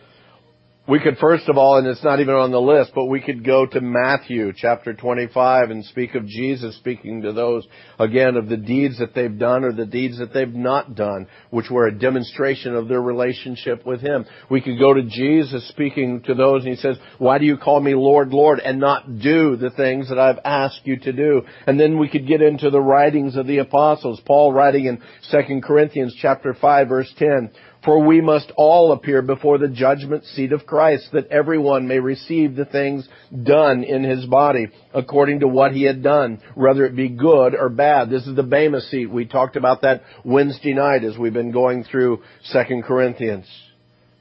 We 0.87 0.99
could 0.99 1.19
first 1.19 1.47
of 1.47 1.59
all, 1.59 1.77
and 1.77 1.85
it's 1.85 2.03
not 2.03 2.21
even 2.21 2.33
on 2.33 2.49
the 2.49 2.59
list, 2.59 2.93
but 2.95 3.05
we 3.05 3.21
could 3.21 3.45
go 3.45 3.67
to 3.67 3.81
Matthew 3.81 4.51
chapter 4.51 4.95
25 4.95 5.69
and 5.69 5.85
speak 5.85 6.15
of 6.15 6.25
Jesus 6.25 6.75
speaking 6.77 7.21
to 7.21 7.33
those, 7.33 7.67
again, 7.99 8.35
of 8.35 8.49
the 8.49 8.57
deeds 8.57 8.97
that 8.97 9.13
they've 9.13 9.37
done 9.37 9.63
or 9.63 9.73
the 9.73 9.85
deeds 9.85 10.17
that 10.17 10.33
they've 10.33 10.51
not 10.51 10.95
done, 10.95 11.27
which 11.51 11.69
were 11.69 11.85
a 11.85 11.93
demonstration 11.93 12.75
of 12.75 12.87
their 12.87 12.99
relationship 12.99 13.85
with 13.85 14.01
Him. 14.01 14.25
We 14.49 14.59
could 14.59 14.79
go 14.79 14.91
to 14.91 15.03
Jesus 15.03 15.67
speaking 15.67 16.23
to 16.23 16.33
those 16.33 16.65
and 16.65 16.73
He 16.73 16.81
says, 16.81 16.97
why 17.19 17.37
do 17.37 17.45
you 17.45 17.57
call 17.57 17.79
me 17.79 17.93
Lord, 17.93 18.29
Lord, 18.29 18.59
and 18.59 18.79
not 18.79 19.19
do 19.19 19.55
the 19.57 19.69
things 19.69 20.09
that 20.09 20.17
I've 20.17 20.39
asked 20.43 20.81
you 20.85 20.97
to 20.97 21.13
do? 21.13 21.43
And 21.67 21.79
then 21.79 21.99
we 21.99 22.09
could 22.09 22.27
get 22.27 22.41
into 22.41 22.71
the 22.71 22.81
writings 22.81 23.37
of 23.37 23.45
the 23.45 23.59
apostles. 23.59 24.19
Paul 24.25 24.51
writing 24.51 24.85
in 24.85 24.99
2 25.29 25.61
Corinthians 25.61 26.17
chapter 26.19 26.55
5 26.55 26.89
verse 26.89 27.13
10, 27.17 27.51
for 27.83 28.05
we 28.05 28.21
must 28.21 28.51
all 28.55 28.91
appear 28.91 29.21
before 29.21 29.57
the 29.57 29.67
judgment 29.67 30.23
seat 30.25 30.51
of 30.51 30.65
Christ, 30.65 31.09
that 31.13 31.29
everyone 31.29 31.87
may 31.87 31.99
receive 31.99 32.55
the 32.55 32.65
things 32.65 33.07
done 33.43 33.83
in 33.83 34.03
his 34.03 34.25
body, 34.25 34.67
according 34.93 35.39
to 35.39 35.47
what 35.47 35.71
he 35.71 35.83
had 35.83 36.03
done, 36.03 36.41
whether 36.53 36.85
it 36.85 36.95
be 36.95 37.09
good 37.09 37.55
or 37.55 37.69
bad. 37.69 38.09
This 38.09 38.27
is 38.27 38.35
the 38.35 38.43
Bema 38.43 38.81
seat. 38.81 39.07
We 39.07 39.25
talked 39.25 39.55
about 39.55 39.81
that 39.81 40.03
Wednesday 40.23 40.73
night 40.73 41.03
as 41.03 41.17
we've 41.17 41.33
been 41.33 41.51
going 41.51 41.83
through 41.83 42.21
2 42.53 42.83
Corinthians. 42.85 43.47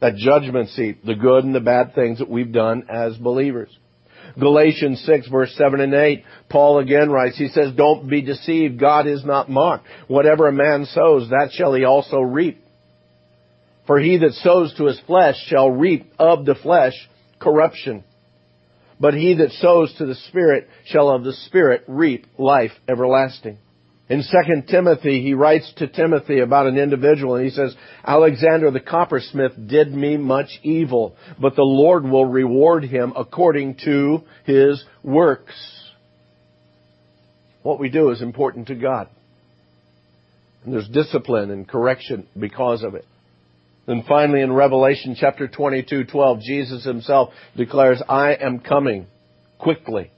That 0.00 0.16
judgment 0.16 0.70
seat, 0.70 1.04
the 1.04 1.14
good 1.14 1.44
and 1.44 1.54
the 1.54 1.60
bad 1.60 1.94
things 1.94 2.20
that 2.20 2.30
we've 2.30 2.52
done 2.52 2.84
as 2.88 3.16
believers. 3.16 3.68
Galatians 4.38 5.02
6 5.04 5.28
verse 5.28 5.52
7 5.56 5.80
and 5.80 5.92
8, 5.92 6.24
Paul 6.48 6.78
again 6.78 7.10
writes, 7.10 7.36
he 7.36 7.48
says, 7.48 7.74
don't 7.74 8.08
be 8.08 8.22
deceived, 8.22 8.78
God 8.78 9.06
is 9.06 9.24
not 9.24 9.50
mocked. 9.50 9.86
Whatever 10.08 10.48
a 10.48 10.52
man 10.52 10.86
sows, 10.86 11.28
that 11.30 11.50
shall 11.52 11.74
he 11.74 11.84
also 11.84 12.20
reap. 12.20 12.59
For 13.90 13.98
he 13.98 14.18
that 14.18 14.34
sows 14.34 14.72
to 14.74 14.84
his 14.84 15.00
flesh 15.00 15.34
shall 15.48 15.68
reap 15.68 16.12
of 16.16 16.44
the 16.44 16.54
flesh 16.54 16.94
corruption. 17.40 18.04
But 19.00 19.14
he 19.14 19.34
that 19.34 19.50
sows 19.50 19.92
to 19.98 20.06
the 20.06 20.14
Spirit 20.14 20.68
shall 20.84 21.08
of 21.08 21.24
the 21.24 21.32
Spirit 21.32 21.82
reap 21.88 22.24
life 22.38 22.70
everlasting. 22.86 23.58
In 24.08 24.22
2 24.22 24.62
Timothy, 24.70 25.20
he 25.22 25.34
writes 25.34 25.72
to 25.78 25.88
Timothy 25.88 26.38
about 26.38 26.68
an 26.68 26.78
individual 26.78 27.34
and 27.34 27.44
he 27.44 27.50
says, 27.50 27.74
Alexander 28.04 28.70
the 28.70 28.78
coppersmith 28.78 29.54
did 29.66 29.92
me 29.92 30.16
much 30.16 30.60
evil, 30.62 31.16
but 31.40 31.56
the 31.56 31.62
Lord 31.62 32.04
will 32.04 32.26
reward 32.26 32.84
him 32.84 33.12
according 33.16 33.74
to 33.86 34.22
his 34.44 34.84
works. 35.02 35.56
What 37.64 37.80
we 37.80 37.90
do 37.90 38.10
is 38.10 38.22
important 38.22 38.68
to 38.68 38.76
God. 38.76 39.08
And 40.62 40.72
there's 40.72 40.86
discipline 40.86 41.50
and 41.50 41.66
correction 41.66 42.28
because 42.38 42.84
of 42.84 42.94
it. 42.94 43.04
And 43.90 44.04
finally 44.06 44.40
in 44.40 44.52
Revelation 44.52 45.16
chapter 45.18 45.48
22, 45.48 46.04
12, 46.04 46.40
Jesus 46.40 46.84
himself 46.84 47.30
declares, 47.56 48.00
I 48.08 48.34
am 48.34 48.60
coming 48.60 49.06
quickly 49.58 50.10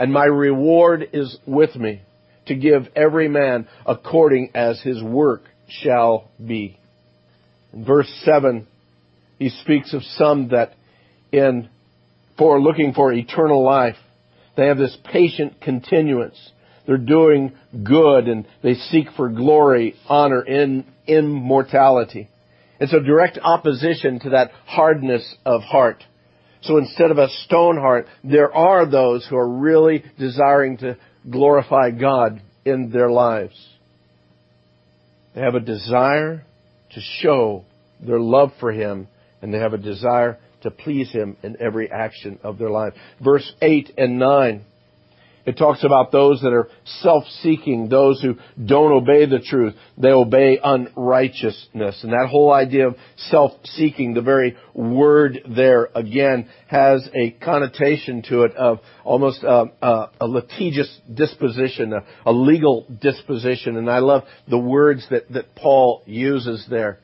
and 0.00 0.12
my 0.12 0.24
reward 0.24 1.10
is 1.12 1.36
with 1.44 1.76
me 1.76 2.00
to 2.46 2.54
give 2.54 2.88
every 2.96 3.28
man 3.28 3.68
according 3.84 4.50
as 4.54 4.80
his 4.80 5.02
work 5.02 5.42
shall 5.68 6.30
be. 6.44 6.78
In 7.74 7.84
verse 7.84 8.10
7, 8.24 8.66
he 9.38 9.50
speaks 9.50 9.92
of 9.92 10.02
some 10.02 10.48
that 10.48 10.72
in, 11.30 11.68
for 12.38 12.58
looking 12.60 12.94
for 12.94 13.12
eternal 13.12 13.62
life, 13.62 13.96
they 14.56 14.68
have 14.68 14.78
this 14.78 14.96
patient 15.12 15.60
continuance. 15.60 16.50
They're 16.86 16.96
doing 16.96 17.52
good 17.84 18.26
and 18.26 18.46
they 18.62 18.74
seek 18.74 19.08
for 19.16 19.28
glory, 19.28 19.96
honor, 20.08 20.42
in 20.42 20.86
immortality. 21.06 22.28
It's 22.80 22.94
a 22.94 23.00
direct 23.00 23.38
opposition 23.42 24.20
to 24.20 24.30
that 24.30 24.52
hardness 24.66 25.36
of 25.44 25.62
heart. 25.62 26.02
So 26.62 26.78
instead 26.78 27.10
of 27.10 27.18
a 27.18 27.28
stone 27.44 27.76
heart, 27.76 28.06
there 28.24 28.52
are 28.52 28.86
those 28.86 29.26
who 29.26 29.36
are 29.36 29.48
really 29.48 30.04
desiring 30.18 30.78
to 30.78 30.96
glorify 31.30 31.90
God 31.90 32.40
in 32.64 32.90
their 32.90 33.10
lives. 33.10 33.54
They 35.34 35.42
have 35.42 35.54
a 35.54 35.60
desire 35.60 36.44
to 36.92 37.00
show 37.20 37.64
their 38.00 38.20
love 38.20 38.52
for 38.58 38.72
Him, 38.72 39.08
and 39.40 39.52
they 39.52 39.58
have 39.58 39.74
a 39.74 39.78
desire 39.78 40.38
to 40.62 40.70
please 40.70 41.10
Him 41.12 41.36
in 41.42 41.56
every 41.60 41.90
action 41.90 42.38
of 42.42 42.58
their 42.58 42.70
life. 42.70 42.94
Verse 43.22 43.50
8 43.62 43.92
and 43.96 44.18
9 44.18 44.64
it 45.46 45.56
talks 45.56 45.84
about 45.84 46.12
those 46.12 46.40
that 46.42 46.52
are 46.52 46.68
self-seeking, 47.00 47.88
those 47.88 48.20
who 48.20 48.36
don't 48.62 48.92
obey 48.92 49.26
the 49.26 49.38
truth. 49.38 49.74
They 49.96 50.10
obey 50.10 50.58
unrighteousness. 50.62 52.02
And 52.02 52.12
that 52.12 52.28
whole 52.30 52.52
idea 52.52 52.88
of 52.88 52.96
self-seeking, 53.16 54.14
the 54.14 54.22
very 54.22 54.56
word 54.74 55.40
there 55.48 55.88
again 55.94 56.48
has 56.68 57.08
a 57.14 57.30
connotation 57.30 58.22
to 58.28 58.42
it 58.42 58.54
of 58.54 58.80
almost 59.04 59.42
a, 59.42 59.64
a, 59.82 60.10
a 60.20 60.26
litigious 60.26 61.00
disposition, 61.12 61.92
a, 61.92 62.30
a 62.30 62.32
legal 62.32 62.86
disposition. 63.00 63.76
And 63.76 63.90
I 63.90 63.98
love 63.98 64.24
the 64.48 64.58
words 64.58 65.06
that, 65.10 65.30
that 65.32 65.54
Paul 65.56 66.02
uses 66.06 66.66
there 66.68 67.00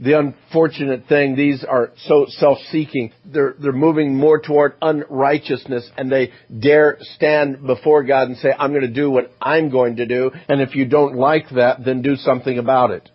the 0.00 0.18
unfortunate 0.18 1.06
thing, 1.08 1.34
these 1.34 1.64
are 1.68 1.90
so 2.06 2.26
self-seeking. 2.28 3.12
They're, 3.24 3.54
they're 3.60 3.72
moving 3.72 4.16
more 4.16 4.40
toward 4.40 4.74
unrighteousness 4.80 5.90
and 5.96 6.10
they 6.10 6.30
dare 6.56 6.98
stand 7.00 7.66
before 7.66 8.04
God 8.04 8.28
and 8.28 8.36
say, 8.36 8.52
I'm 8.56 8.70
going 8.70 8.82
to 8.82 8.88
do 8.88 9.10
what 9.10 9.32
I'm 9.40 9.70
going 9.70 9.96
to 9.96 10.06
do. 10.06 10.30
And 10.48 10.60
if 10.60 10.76
you 10.76 10.84
don't 10.86 11.16
like 11.16 11.50
that, 11.56 11.84
then 11.84 12.02
do 12.02 12.16
something 12.16 12.58
about 12.58 12.92
it. 12.92 13.08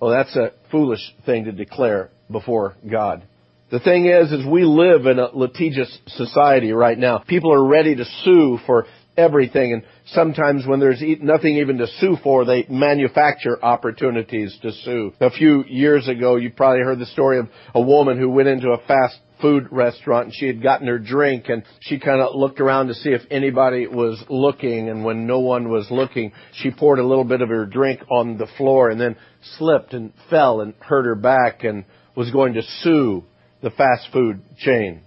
Well, 0.00 0.10
that's 0.10 0.36
a 0.36 0.52
foolish 0.70 1.00
thing 1.26 1.44
to 1.46 1.52
declare 1.52 2.10
before 2.30 2.76
God. 2.88 3.24
The 3.70 3.80
thing 3.80 4.06
is, 4.06 4.32
is 4.32 4.46
we 4.46 4.64
live 4.64 5.06
in 5.06 5.18
a 5.18 5.28
litigious 5.36 5.98
society 6.06 6.72
right 6.72 6.96
now. 6.96 7.18
People 7.18 7.52
are 7.52 7.66
ready 7.66 7.96
to 7.96 8.04
sue 8.24 8.58
for 8.64 8.86
everything. 9.18 9.72
And 9.74 9.82
sometimes 10.06 10.66
when 10.66 10.80
there's 10.80 11.02
nothing 11.20 11.56
even 11.56 11.78
to 11.78 11.86
sue 11.98 12.16
for, 12.22 12.44
they 12.44 12.64
manufacture 12.70 13.62
opportunities 13.62 14.56
to 14.62 14.72
sue. 14.72 15.12
A 15.20 15.30
few 15.30 15.64
years 15.66 16.08
ago, 16.08 16.36
you 16.36 16.50
probably 16.50 16.82
heard 16.82 17.00
the 17.00 17.06
story 17.06 17.38
of 17.38 17.48
a 17.74 17.80
woman 17.80 18.18
who 18.18 18.30
went 18.30 18.48
into 18.48 18.70
a 18.70 18.78
fast 18.86 19.18
food 19.42 19.68
restaurant 19.70 20.26
and 20.26 20.34
she 20.34 20.46
had 20.46 20.62
gotten 20.62 20.86
her 20.88 20.98
drink 20.98 21.48
and 21.48 21.62
she 21.80 21.98
kind 21.98 22.20
of 22.20 22.34
looked 22.34 22.60
around 22.60 22.88
to 22.88 22.94
see 22.94 23.10
if 23.10 23.22
anybody 23.30 23.86
was 23.86 24.20
looking 24.28 24.88
and 24.88 25.04
when 25.04 25.28
no 25.28 25.38
one 25.38 25.70
was 25.70 25.86
looking 25.92 26.32
she 26.54 26.72
poured 26.72 26.98
a 26.98 27.06
little 27.06 27.22
bit 27.22 27.40
of 27.40 27.48
her 27.48 27.64
drink 27.64 28.00
on 28.10 28.36
the 28.36 28.48
floor 28.56 28.90
and 28.90 29.00
then 29.00 29.14
slipped 29.56 29.94
and 29.94 30.12
fell 30.28 30.60
and 30.60 30.74
hurt 30.80 31.04
her 31.04 31.14
back 31.14 31.62
and 31.62 31.84
was 32.16 32.32
going 32.32 32.54
to 32.54 32.62
sue 32.80 33.22
the 33.62 33.70
fast 33.70 34.08
food 34.12 34.40
chain. 34.58 35.02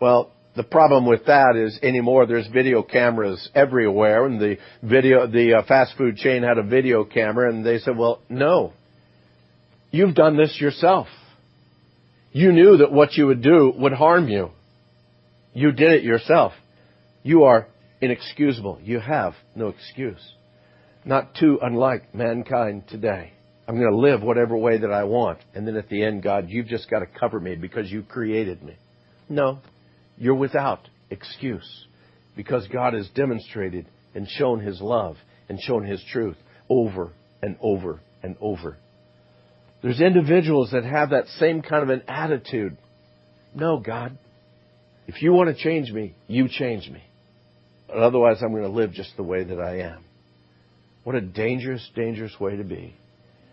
Well, 0.00 0.32
the 0.56 0.62
problem 0.62 1.06
with 1.06 1.26
that 1.26 1.54
is 1.54 1.78
anymore 1.82 2.26
there's 2.26 2.48
video 2.48 2.82
cameras 2.82 3.48
everywhere 3.54 4.24
and 4.24 4.40
the 4.40 4.56
video, 4.82 5.26
the 5.26 5.58
uh, 5.58 5.62
fast 5.66 5.96
food 5.98 6.16
chain 6.16 6.42
had 6.42 6.56
a 6.56 6.62
video 6.62 7.04
camera 7.04 7.50
and 7.50 7.64
they 7.64 7.78
said, 7.78 7.96
well, 7.96 8.22
no. 8.30 8.72
You've 9.90 10.14
done 10.14 10.36
this 10.36 10.58
yourself. 10.58 11.08
You 12.32 12.52
knew 12.52 12.78
that 12.78 12.92
what 12.92 13.14
you 13.14 13.26
would 13.26 13.42
do 13.42 13.72
would 13.76 13.92
harm 13.92 14.28
you. 14.28 14.50
You 15.52 15.72
did 15.72 15.92
it 15.92 16.04
yourself. 16.04 16.52
You 17.22 17.44
are 17.44 17.66
inexcusable. 18.00 18.80
You 18.82 19.00
have 19.00 19.34
no 19.54 19.68
excuse. 19.68 20.20
Not 21.04 21.34
too 21.34 21.58
unlike 21.62 22.14
mankind 22.14 22.84
today. 22.88 23.32
I'm 23.68 23.78
going 23.78 23.90
to 23.90 23.96
live 23.96 24.22
whatever 24.22 24.56
way 24.56 24.78
that 24.78 24.92
I 24.92 25.04
want. 25.04 25.38
And 25.54 25.66
then 25.66 25.76
at 25.76 25.88
the 25.88 26.04
end, 26.04 26.22
God, 26.22 26.48
you've 26.48 26.66
just 26.66 26.90
got 26.90 27.00
to 27.00 27.06
cover 27.06 27.40
me 27.40 27.56
because 27.56 27.90
you 27.90 28.02
created 28.02 28.62
me. 28.62 28.76
No, 29.28 29.58
you're 30.18 30.34
without 30.34 30.88
excuse 31.10 31.86
because 32.36 32.66
God 32.68 32.94
has 32.94 33.08
demonstrated 33.14 33.86
and 34.14 34.28
shown 34.28 34.60
His 34.60 34.80
love 34.80 35.16
and 35.48 35.60
shown 35.60 35.84
His 35.84 36.02
truth 36.12 36.36
over 36.68 37.12
and 37.42 37.56
over 37.60 38.00
and 38.22 38.36
over. 38.40 38.76
There's 39.82 40.00
individuals 40.00 40.70
that 40.72 40.84
have 40.84 41.10
that 41.10 41.26
same 41.38 41.62
kind 41.62 41.82
of 41.82 41.90
an 41.90 42.02
attitude. 42.08 42.76
No, 43.54 43.78
God, 43.78 44.18
if 45.06 45.22
you 45.22 45.32
want 45.32 45.54
to 45.54 45.62
change 45.62 45.92
me, 45.92 46.14
you 46.26 46.48
change 46.48 46.88
me. 46.88 47.02
But 47.86 47.98
otherwise, 47.98 48.38
I'm 48.42 48.50
going 48.50 48.64
to 48.64 48.68
live 48.68 48.92
just 48.92 49.16
the 49.16 49.22
way 49.22 49.44
that 49.44 49.60
I 49.60 49.80
am. 49.80 50.04
What 51.04 51.14
a 51.14 51.20
dangerous, 51.20 51.88
dangerous 51.94 52.32
way 52.40 52.56
to 52.56 52.64
be. 52.64 52.94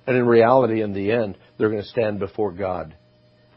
And 0.07 0.17
in 0.17 0.25
reality, 0.25 0.81
in 0.81 0.93
the 0.93 1.11
end, 1.11 1.37
they're 1.57 1.69
going 1.69 1.83
to 1.83 1.87
stand 1.87 2.19
before 2.19 2.51
God 2.51 2.95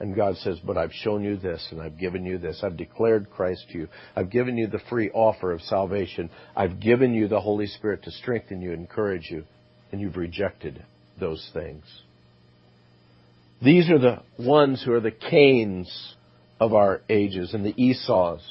and 0.00 0.14
God 0.14 0.36
says, 0.36 0.58
but 0.64 0.76
I've 0.76 0.92
shown 0.92 1.24
you 1.24 1.36
this 1.36 1.66
and 1.70 1.80
I've 1.80 1.98
given 1.98 2.24
you 2.24 2.38
this. 2.38 2.60
I've 2.62 2.76
declared 2.76 3.30
Christ 3.30 3.66
to 3.72 3.78
you. 3.78 3.88
I've 4.14 4.30
given 4.30 4.56
you 4.56 4.66
the 4.66 4.80
free 4.90 5.10
offer 5.10 5.52
of 5.52 5.62
salvation. 5.62 6.30
I've 6.54 6.80
given 6.80 7.14
you 7.14 7.28
the 7.28 7.40
Holy 7.40 7.66
Spirit 7.66 8.02
to 8.04 8.10
strengthen 8.10 8.60
you, 8.60 8.72
encourage 8.72 9.30
you, 9.30 9.44
and 9.92 10.00
you've 10.00 10.16
rejected 10.16 10.84
those 11.18 11.48
things. 11.54 11.84
These 13.62 13.88
are 13.90 13.98
the 13.98 14.22
ones 14.38 14.82
who 14.84 14.92
are 14.92 15.00
the 15.00 15.10
Cains 15.10 16.14
of 16.60 16.74
our 16.74 17.00
ages 17.08 17.54
and 17.54 17.64
the 17.64 17.74
Esau's. 17.82 18.42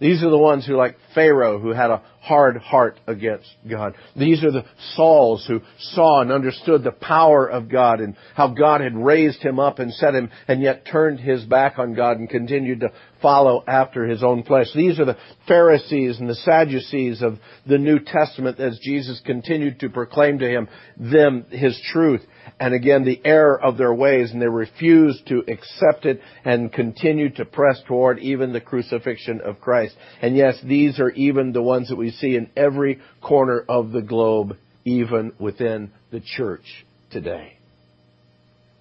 These 0.00 0.22
are 0.22 0.30
the 0.30 0.38
ones 0.38 0.66
who, 0.66 0.76
like 0.76 0.96
Pharaoh, 1.14 1.58
who 1.58 1.70
had 1.70 1.90
a 1.90 2.02
hard 2.20 2.56
heart 2.58 2.98
against 3.06 3.48
God. 3.68 3.94
These 4.16 4.44
are 4.44 4.50
the 4.50 4.64
Sauls 4.94 5.44
who 5.46 5.60
saw 5.78 6.20
and 6.20 6.32
understood 6.32 6.84
the 6.84 6.92
power 6.92 7.46
of 7.46 7.68
God 7.68 8.00
and 8.00 8.16
how 8.34 8.48
God 8.48 8.80
had 8.80 8.96
raised 8.96 9.42
him 9.42 9.58
up 9.58 9.78
and 9.78 9.92
set 9.92 10.14
him 10.14 10.30
and 10.46 10.62
yet 10.62 10.86
turned 10.86 11.20
his 11.20 11.44
back 11.44 11.78
on 11.78 11.94
God 11.94 12.18
and 12.18 12.28
continued 12.28 12.80
to 12.80 12.92
follow 13.20 13.64
after 13.66 14.06
his 14.06 14.22
own 14.22 14.42
flesh. 14.44 14.68
These 14.74 15.00
are 15.00 15.04
the 15.04 15.16
Pharisees 15.46 16.20
and 16.20 16.28
the 16.28 16.34
Sadducees 16.34 17.22
of 17.22 17.38
the 17.66 17.78
New 17.78 17.98
Testament 17.98 18.60
as 18.60 18.78
Jesus 18.82 19.20
continued 19.24 19.80
to 19.80 19.88
proclaim 19.88 20.38
to 20.38 20.48
him 20.48 20.68
them 20.96 21.46
his 21.50 21.80
truth 21.92 22.22
and 22.60 22.74
again 22.74 23.04
the 23.04 23.20
error 23.24 23.60
of 23.60 23.76
their 23.76 23.92
ways 23.92 24.30
and 24.30 24.40
they 24.40 24.48
refused 24.48 25.26
to 25.26 25.42
accept 25.48 26.06
it 26.06 26.20
and 26.44 26.72
continued 26.72 27.36
to 27.36 27.44
press 27.44 27.80
toward 27.86 28.18
even 28.20 28.52
the 28.52 28.60
crucifixion 28.60 29.40
of 29.44 29.60
Christ. 29.60 29.94
And 30.22 30.36
yes, 30.36 30.56
these 30.64 30.98
are 30.98 31.10
even 31.10 31.52
the 31.52 31.62
ones 31.62 31.88
that 31.88 31.96
we 32.08 32.12
see 32.12 32.36
in 32.36 32.48
every 32.56 33.00
corner 33.20 33.62
of 33.68 33.92
the 33.92 34.00
globe, 34.00 34.56
even 34.86 35.32
within 35.38 35.92
the 36.10 36.20
church 36.20 36.86
today. 37.10 37.58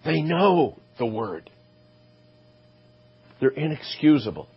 They 0.05 0.21
know 0.21 0.79
the 0.97 1.05
Word. 1.05 1.49
They're 3.41 3.49
inexcusable. 3.49 4.47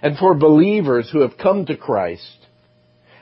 And 0.00 0.16
for 0.16 0.34
believers 0.34 1.10
who 1.10 1.22
have 1.22 1.36
come 1.36 1.66
to 1.66 1.76
Christ, 1.76 2.38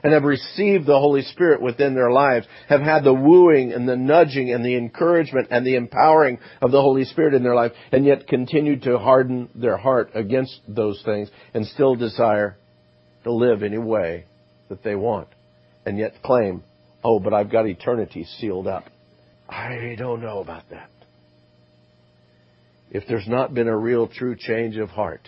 and 0.05 0.13
have 0.13 0.25
received 0.25 0.85
the 0.85 0.99
Holy 0.99 1.23
Spirit 1.23 1.63
within 1.63 1.95
their 1.95 2.11
lives, 2.11 2.47
have 2.69 2.83
had 2.83 3.05
the 3.05 3.15
wooing 3.15 3.73
and 3.73 3.89
the 3.89 3.97
nudging 3.97 4.53
and 4.53 4.63
the 4.63 4.77
encouragement 4.77 5.49
and 5.51 5.65
the 5.65 5.77
empowering 5.77 6.39
of 6.61 6.71
the 6.71 6.83
Holy 6.83 7.05
Spirit 7.05 7.33
in 7.33 7.43
their 7.43 7.55
life, 7.55 7.73
and 7.93 8.05
yet 8.05 8.27
continue 8.27 8.79
to 8.81 8.99
harden 8.99 9.49
their 9.55 9.79
heart 9.79 10.11
against 10.15 10.61
those 10.69 11.01
things 11.05 11.31
and 11.55 11.65
still 11.67 11.95
desire 11.95 12.59
to 13.25 13.33
live 13.33 13.63
any 13.63 13.79
way 13.79 14.25
that 14.69 14.83
they 14.83 14.95
want, 14.95 15.29
and 15.85 15.99
yet 15.99 16.23
claim, 16.23 16.63
oh, 17.05 17.19
but 17.19 17.35
I've 17.35 17.51
got 17.51 17.67
eternity 17.67 18.27
sealed 18.39 18.67
up. 18.67 18.85
I 19.49 19.95
don't 19.99 20.23
know 20.23 20.41
about 20.41 20.65
that. 20.71 20.91
If 22.91 23.05
there's 23.09 23.29
not 23.29 23.55
been 23.55 23.69
a 23.69 23.77
real 23.77 24.07
true 24.07 24.37
change 24.39 24.77
of 24.77 24.91
heart, 24.91 25.27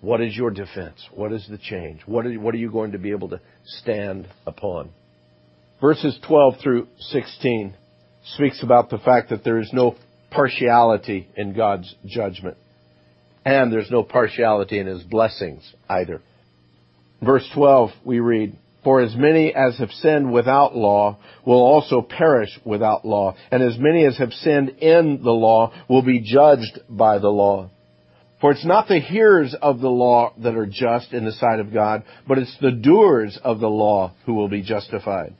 what 0.00 0.20
is 0.20 0.36
your 0.36 0.50
defense? 0.50 1.06
What 1.14 1.32
is 1.32 1.46
the 1.48 1.58
change? 1.58 2.00
What 2.06 2.26
are, 2.26 2.32
what 2.34 2.54
are 2.54 2.58
you 2.58 2.70
going 2.70 2.92
to 2.92 2.98
be 2.98 3.10
able 3.10 3.28
to 3.30 3.40
stand 3.64 4.28
upon? 4.46 4.90
Verses 5.80 6.18
12 6.26 6.54
through 6.62 6.88
16 6.98 7.74
speaks 8.34 8.62
about 8.62 8.90
the 8.90 8.98
fact 8.98 9.30
that 9.30 9.44
there 9.44 9.58
is 9.58 9.70
no 9.72 9.94
partiality 10.30 11.28
in 11.36 11.54
God's 11.54 11.94
judgment. 12.06 12.56
And 13.44 13.72
there's 13.72 13.90
no 13.90 14.02
partiality 14.02 14.78
in 14.78 14.86
His 14.86 15.02
blessings 15.02 15.62
either. 15.88 16.20
Verse 17.24 17.48
12 17.54 17.90
we 18.04 18.18
read, 18.18 18.56
For 18.82 19.00
as 19.00 19.14
many 19.14 19.54
as 19.54 19.78
have 19.78 19.92
sinned 19.92 20.32
without 20.32 20.76
law 20.76 21.18
will 21.46 21.62
also 21.62 22.02
perish 22.02 22.58
without 22.64 23.04
law, 23.04 23.36
and 23.52 23.62
as 23.62 23.78
many 23.78 24.04
as 24.04 24.18
have 24.18 24.32
sinned 24.32 24.70
in 24.80 25.22
the 25.22 25.30
law 25.30 25.72
will 25.88 26.02
be 26.02 26.20
judged 26.20 26.80
by 26.88 27.18
the 27.18 27.28
law. 27.28 27.70
For 28.40 28.50
it's 28.50 28.66
not 28.66 28.88
the 28.88 28.98
hearers 28.98 29.54
of 29.62 29.78
the 29.78 29.88
law 29.88 30.32
that 30.42 30.56
are 30.56 30.66
just 30.66 31.12
in 31.12 31.24
the 31.24 31.30
sight 31.30 31.60
of 31.60 31.72
God, 31.72 32.02
but 32.26 32.38
it's 32.38 32.56
the 32.60 32.72
doers 32.72 33.38
of 33.44 33.60
the 33.60 33.70
law 33.70 34.14
who 34.26 34.34
will 34.34 34.48
be 34.48 34.62
justified. 34.62 35.36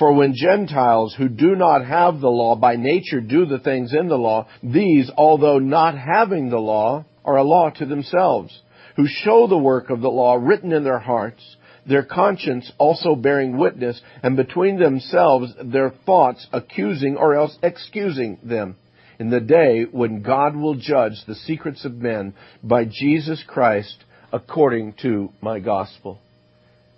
For 0.00 0.12
when 0.12 0.34
Gentiles 0.34 1.14
who 1.16 1.28
do 1.28 1.54
not 1.54 1.86
have 1.86 2.18
the 2.18 2.30
law 2.30 2.56
by 2.56 2.74
nature 2.74 3.20
do 3.20 3.46
the 3.46 3.60
things 3.60 3.92
in 3.94 4.08
the 4.08 4.18
law, 4.18 4.48
these, 4.64 5.08
although 5.16 5.60
not 5.60 5.96
having 5.96 6.50
the 6.50 6.58
law, 6.58 7.04
are 7.24 7.36
a 7.36 7.44
law 7.44 7.70
to 7.70 7.86
themselves, 7.86 8.58
who 9.00 9.06
show 9.08 9.46
the 9.46 9.56
work 9.56 9.88
of 9.88 10.02
the 10.02 10.10
law 10.10 10.34
written 10.34 10.72
in 10.72 10.84
their 10.84 10.98
hearts, 10.98 11.56
their 11.88 12.02
conscience 12.02 12.70
also 12.76 13.14
bearing 13.14 13.56
witness, 13.56 13.98
and 14.22 14.36
between 14.36 14.78
themselves 14.78 15.50
their 15.64 15.88
thoughts 16.04 16.46
accusing 16.52 17.16
or 17.16 17.34
else 17.34 17.56
excusing 17.62 18.38
them 18.42 18.76
in 19.18 19.30
the 19.30 19.40
day 19.40 19.86
when 19.90 20.20
God 20.20 20.54
will 20.54 20.74
judge 20.74 21.14
the 21.26 21.34
secrets 21.34 21.86
of 21.86 21.94
men 21.94 22.34
by 22.62 22.84
Jesus 22.84 23.42
Christ 23.46 24.04
according 24.34 24.92
to 25.00 25.30
my 25.40 25.60
gospel. 25.60 26.18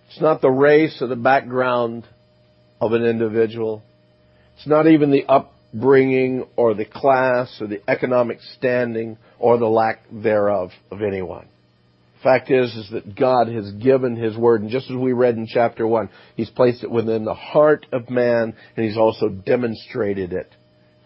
It's 0.08 0.20
not 0.20 0.40
the 0.40 0.50
race 0.50 0.98
or 1.00 1.06
the 1.06 1.14
background 1.14 2.04
of 2.80 2.94
an 2.94 3.04
individual. 3.04 3.80
It's 4.56 4.66
not 4.66 4.88
even 4.88 5.12
the 5.12 5.26
upbringing 5.26 6.46
or 6.56 6.74
the 6.74 6.84
class 6.84 7.58
or 7.60 7.68
the 7.68 7.80
economic 7.88 8.40
standing 8.58 9.18
or 9.38 9.56
the 9.56 9.66
lack 9.66 10.00
thereof 10.10 10.70
of 10.90 11.00
anyone. 11.00 11.46
Fact 12.22 12.50
is, 12.50 12.74
is 12.76 12.90
that 12.92 13.16
God 13.16 13.48
has 13.48 13.70
given 13.72 14.14
His 14.16 14.36
Word, 14.36 14.62
and 14.62 14.70
just 14.70 14.90
as 14.90 14.96
we 14.96 15.12
read 15.12 15.36
in 15.36 15.46
chapter 15.46 15.86
1, 15.86 16.08
He's 16.36 16.50
placed 16.50 16.84
it 16.84 16.90
within 16.90 17.24
the 17.24 17.34
heart 17.34 17.86
of 17.92 18.10
man, 18.10 18.54
and 18.76 18.86
He's 18.86 18.96
also 18.96 19.28
demonstrated 19.28 20.32
it 20.32 20.54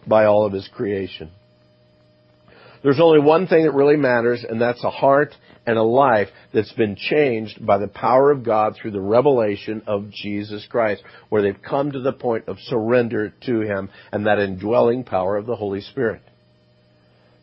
by 0.05 0.25
all 0.25 0.45
of 0.45 0.53
His 0.53 0.67
creation. 0.73 1.31
There's 2.83 2.99
only 2.99 3.19
one 3.19 3.47
thing 3.47 3.63
that 3.63 3.73
really 3.73 3.97
matters, 3.97 4.45
and 4.47 4.61
that's 4.61 4.83
a 4.83 4.91
heart 4.91 5.33
and 5.65 5.77
a 5.77 5.83
life 5.83 6.29
that's 6.53 6.71
been 6.73 6.95
changed 6.95 7.65
by 7.65 7.79
the 7.79 7.87
power 7.87 8.31
of 8.31 8.43
God 8.43 8.75
through 8.75 8.91
the 8.91 9.01
revelation 9.01 9.81
of 9.87 10.11
Jesus 10.11 10.65
Christ, 10.69 11.01
where 11.29 11.41
they've 11.41 11.61
come 11.61 11.91
to 11.91 11.99
the 11.99 12.13
point 12.13 12.47
of 12.47 12.57
surrender 12.59 13.33
to 13.45 13.61
Him 13.61 13.89
and 14.11 14.27
that 14.27 14.39
indwelling 14.39 15.03
power 15.03 15.35
of 15.35 15.47
the 15.47 15.55
Holy 15.55 15.81
Spirit. 15.81 16.21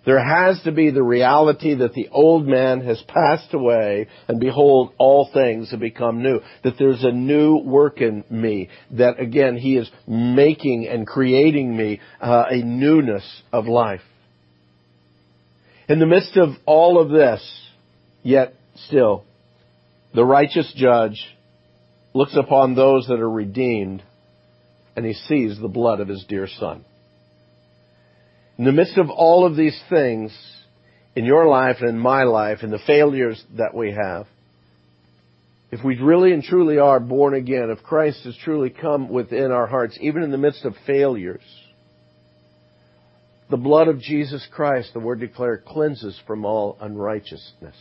There 0.04 0.22
has 0.22 0.60
to 0.64 0.72
be 0.72 0.90
the 0.90 1.02
reality 1.02 1.74
that 1.76 1.94
the 1.94 2.08
old 2.10 2.46
man 2.46 2.82
has 2.82 3.02
passed 3.08 3.54
away 3.54 4.08
and 4.28 4.38
behold, 4.38 4.92
all 4.98 5.30
things 5.32 5.70
have 5.70 5.80
become 5.80 6.22
new. 6.22 6.40
That 6.62 6.74
there's 6.78 7.02
a 7.02 7.10
new 7.10 7.56
work 7.56 8.00
in 8.00 8.24
me. 8.28 8.68
That 8.92 9.18
again, 9.18 9.56
he 9.56 9.76
is 9.76 9.90
making 10.06 10.88
and 10.88 11.06
creating 11.06 11.74
me 11.74 12.00
uh, 12.20 12.44
a 12.50 12.56
newness 12.56 13.24
of 13.52 13.66
life. 13.66 14.02
In 15.88 15.98
the 15.98 16.06
midst 16.06 16.36
of 16.36 16.50
all 16.66 17.00
of 17.00 17.10
this, 17.10 17.42
yet 18.22 18.54
still, 18.86 19.24
the 20.14 20.24
righteous 20.24 20.72
judge 20.76 21.26
looks 22.14 22.36
upon 22.36 22.74
those 22.74 23.06
that 23.08 23.20
are 23.20 23.30
redeemed 23.30 24.02
and 24.96 25.04
he 25.04 25.12
sees 25.12 25.58
the 25.58 25.68
blood 25.68 26.00
of 26.00 26.08
his 26.08 26.24
dear 26.28 26.46
son. 26.46 26.84
In 28.56 28.64
the 28.64 28.72
midst 28.72 28.98
of 28.98 29.10
all 29.10 29.44
of 29.46 29.56
these 29.56 29.78
things 29.90 30.36
in 31.16 31.24
your 31.24 31.46
life 31.46 31.76
and 31.80 31.90
in 31.90 31.98
my 31.98 32.22
life 32.22 32.58
and 32.62 32.72
the 32.72 32.78
failures 32.86 33.42
that 33.56 33.74
we 33.74 33.92
have, 33.92 34.26
if 35.72 35.82
we 35.84 36.00
really 36.00 36.32
and 36.32 36.42
truly 36.42 36.78
are 36.78 37.00
born 37.00 37.34
again, 37.34 37.70
if 37.76 37.82
Christ 37.82 38.20
has 38.24 38.36
truly 38.44 38.70
come 38.70 39.08
within 39.08 39.50
our 39.50 39.66
hearts, 39.66 39.98
even 40.00 40.22
in 40.22 40.30
the 40.30 40.38
midst 40.38 40.64
of 40.64 40.74
failures, 40.86 41.42
the 43.50 43.56
blood 43.56 43.88
of 43.88 44.00
Jesus 44.00 44.46
Christ, 44.52 44.90
the 44.94 45.00
word 45.00 45.18
declared, 45.18 45.64
cleanses 45.64 46.18
from 46.26 46.44
all 46.44 46.76
unrighteousness. 46.80 47.74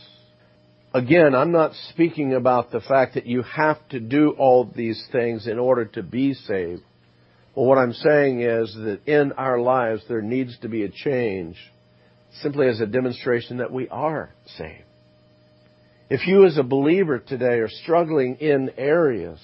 Again, 0.92 1.34
I'm 1.34 1.52
not 1.52 1.72
speaking 1.90 2.34
about 2.34 2.70
the 2.70 2.80
fact 2.80 3.14
that 3.14 3.26
you 3.26 3.42
have 3.42 3.78
to 3.90 4.00
do 4.00 4.30
all 4.38 4.64
these 4.64 5.04
things 5.12 5.46
in 5.46 5.58
order 5.58 5.84
to 5.86 6.02
be 6.02 6.34
saved. 6.34 6.82
Well, 7.54 7.66
what 7.66 7.78
I'm 7.78 7.92
saying 7.92 8.40
is 8.40 8.74
that 8.74 9.00
in 9.06 9.32
our 9.32 9.60
lives 9.60 10.02
there 10.08 10.22
needs 10.22 10.58
to 10.60 10.68
be 10.68 10.82
a 10.82 10.88
change 10.88 11.56
simply 12.42 12.66
as 12.66 12.80
a 12.80 12.86
demonstration 12.86 13.58
that 13.58 13.72
we 13.72 13.88
are 13.88 14.30
saved. 14.58 14.82
If 16.10 16.26
you 16.26 16.46
as 16.46 16.58
a 16.58 16.64
believer 16.64 17.18
today 17.18 17.60
are 17.60 17.68
struggling 17.68 18.36
in 18.36 18.70
areas 18.76 19.38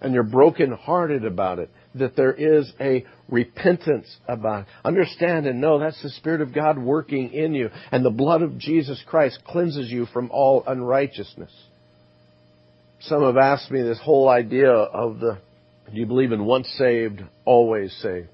and 0.00 0.14
you're 0.14 0.22
brokenhearted 0.22 1.24
about 1.24 1.58
it, 1.58 1.70
that 1.96 2.14
there 2.14 2.32
is 2.32 2.72
a 2.80 3.04
repentance 3.28 4.06
about 4.28 4.62
it. 4.62 4.66
Understand 4.84 5.46
and 5.46 5.60
know 5.60 5.80
that's 5.80 6.00
the 6.02 6.10
Spirit 6.10 6.40
of 6.40 6.54
God 6.54 6.78
working 6.78 7.32
in 7.32 7.54
you 7.54 7.70
and 7.90 8.04
the 8.04 8.10
blood 8.10 8.42
of 8.42 8.58
Jesus 8.58 9.02
Christ 9.06 9.40
cleanses 9.44 9.90
you 9.90 10.06
from 10.06 10.30
all 10.30 10.62
unrighteousness. 10.66 11.52
Some 13.00 13.22
have 13.22 13.36
asked 13.36 13.70
me 13.70 13.82
this 13.82 14.00
whole 14.02 14.28
idea 14.28 14.70
of 14.70 15.18
the 15.18 15.38
do 15.92 16.00
you 16.00 16.06
believe 16.06 16.32
in 16.32 16.44
once 16.44 16.68
saved, 16.78 17.22
always 17.44 17.92
saved? 18.02 18.28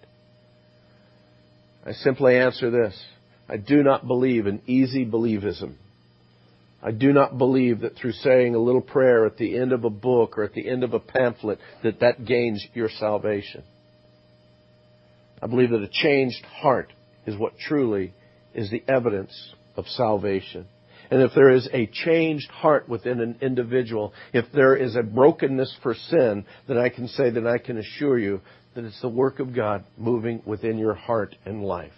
I 1.84 1.92
simply 1.92 2.36
answer 2.38 2.70
this. 2.70 2.98
I 3.48 3.56
do 3.56 3.82
not 3.82 4.06
believe 4.06 4.46
in 4.46 4.62
easy 4.66 5.04
believism. 5.04 5.74
I 6.82 6.90
do 6.90 7.12
not 7.12 7.38
believe 7.38 7.80
that 7.80 7.96
through 7.96 8.12
saying 8.12 8.54
a 8.54 8.58
little 8.58 8.80
prayer 8.80 9.26
at 9.26 9.36
the 9.36 9.56
end 9.56 9.72
of 9.72 9.84
a 9.84 9.90
book 9.90 10.38
or 10.38 10.42
at 10.42 10.52
the 10.52 10.68
end 10.68 10.82
of 10.82 10.94
a 10.94 10.98
pamphlet 10.98 11.58
that 11.82 12.00
that 12.00 12.24
gains 12.24 12.66
your 12.74 12.88
salvation. 12.88 13.62
I 15.40 15.46
believe 15.46 15.70
that 15.70 15.82
a 15.82 15.88
changed 15.88 16.44
heart 16.44 16.92
is 17.26 17.36
what 17.36 17.58
truly 17.58 18.12
is 18.54 18.70
the 18.70 18.82
evidence 18.88 19.54
of 19.76 19.86
salvation. 19.86 20.66
And 21.12 21.20
if 21.20 21.32
there 21.34 21.50
is 21.50 21.68
a 21.74 21.84
changed 21.88 22.50
heart 22.50 22.88
within 22.88 23.20
an 23.20 23.36
individual, 23.42 24.14
if 24.32 24.46
there 24.54 24.74
is 24.74 24.96
a 24.96 25.02
brokenness 25.02 25.76
for 25.82 25.94
sin, 25.94 26.46
then 26.66 26.78
I 26.78 26.88
can 26.88 27.06
say 27.06 27.28
that 27.28 27.46
I 27.46 27.58
can 27.58 27.76
assure 27.76 28.18
you 28.18 28.40
that 28.74 28.86
it's 28.86 29.02
the 29.02 29.10
work 29.10 29.38
of 29.38 29.54
God 29.54 29.84
moving 29.98 30.40
within 30.46 30.78
your 30.78 30.94
heart 30.94 31.36
and 31.44 31.62
life. 31.62 31.92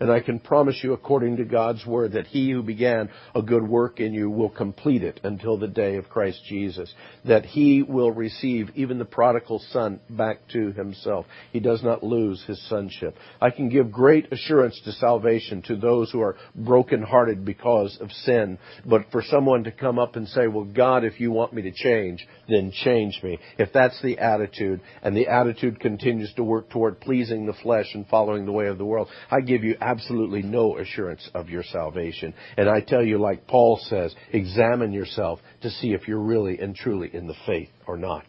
And 0.00 0.10
I 0.10 0.20
can 0.20 0.38
promise 0.38 0.80
you, 0.82 0.92
according 0.92 1.36
to 1.36 1.44
God's 1.44 1.84
word, 1.86 2.12
that 2.12 2.26
he 2.26 2.50
who 2.50 2.62
began 2.62 3.10
a 3.34 3.42
good 3.42 3.66
work 3.66 4.00
in 4.00 4.12
you 4.14 4.30
will 4.30 4.48
complete 4.48 5.02
it 5.02 5.20
until 5.22 5.58
the 5.58 5.68
day 5.68 5.96
of 5.96 6.08
Christ 6.08 6.40
Jesus. 6.48 6.92
That 7.24 7.44
he 7.44 7.82
will 7.82 8.10
receive 8.10 8.70
even 8.74 8.98
the 8.98 9.04
prodigal 9.04 9.62
son 9.70 10.00
back 10.10 10.48
to 10.52 10.72
himself. 10.72 11.26
He 11.52 11.60
does 11.60 11.82
not 11.82 12.02
lose 12.02 12.42
his 12.46 12.60
sonship. 12.68 13.16
I 13.40 13.50
can 13.50 13.68
give 13.68 13.92
great 13.92 14.32
assurance 14.32 14.80
to 14.84 14.92
salvation 14.92 15.62
to 15.62 15.76
those 15.76 16.10
who 16.10 16.20
are 16.20 16.36
brokenhearted 16.54 17.44
because 17.44 17.98
of 18.00 18.10
sin. 18.10 18.58
But 18.84 19.06
for 19.12 19.22
someone 19.22 19.64
to 19.64 19.72
come 19.72 19.98
up 19.98 20.16
and 20.16 20.28
say, 20.28 20.46
well, 20.46 20.64
God, 20.64 21.04
if 21.04 21.20
you 21.20 21.30
want 21.30 21.52
me 21.52 21.62
to 21.62 21.72
change, 21.72 22.26
then 22.48 22.72
change 22.72 23.20
me. 23.22 23.38
If 23.58 23.72
that's 23.72 24.00
the 24.02 24.18
attitude, 24.18 24.80
and 25.02 25.16
the 25.16 25.28
attitude 25.28 25.80
continues 25.80 26.32
to 26.34 26.44
work 26.44 26.70
toward 26.70 27.00
pleasing 27.00 27.46
the 27.46 27.52
flesh 27.62 27.86
and 27.94 28.06
following 28.08 28.46
the 28.46 28.52
way 28.52 28.66
of 28.66 28.78
the 28.78 28.84
world, 28.84 29.08
I 29.30 29.40
give 29.40 29.64
you 29.64 29.76
absolutely 29.84 30.42
no 30.42 30.78
assurance 30.78 31.28
of 31.34 31.50
your 31.50 31.62
salvation. 31.62 32.34
And 32.56 32.68
I 32.68 32.80
tell 32.80 33.02
you, 33.02 33.18
like 33.18 33.46
Paul 33.46 33.78
says, 33.88 34.14
examine 34.32 34.92
yourself 34.92 35.40
to 35.62 35.70
see 35.70 35.92
if 35.92 36.08
you're 36.08 36.18
really 36.18 36.58
and 36.58 36.74
truly 36.74 37.10
in 37.12 37.26
the 37.26 37.34
faith 37.46 37.68
or 37.86 37.96
not. 37.96 38.24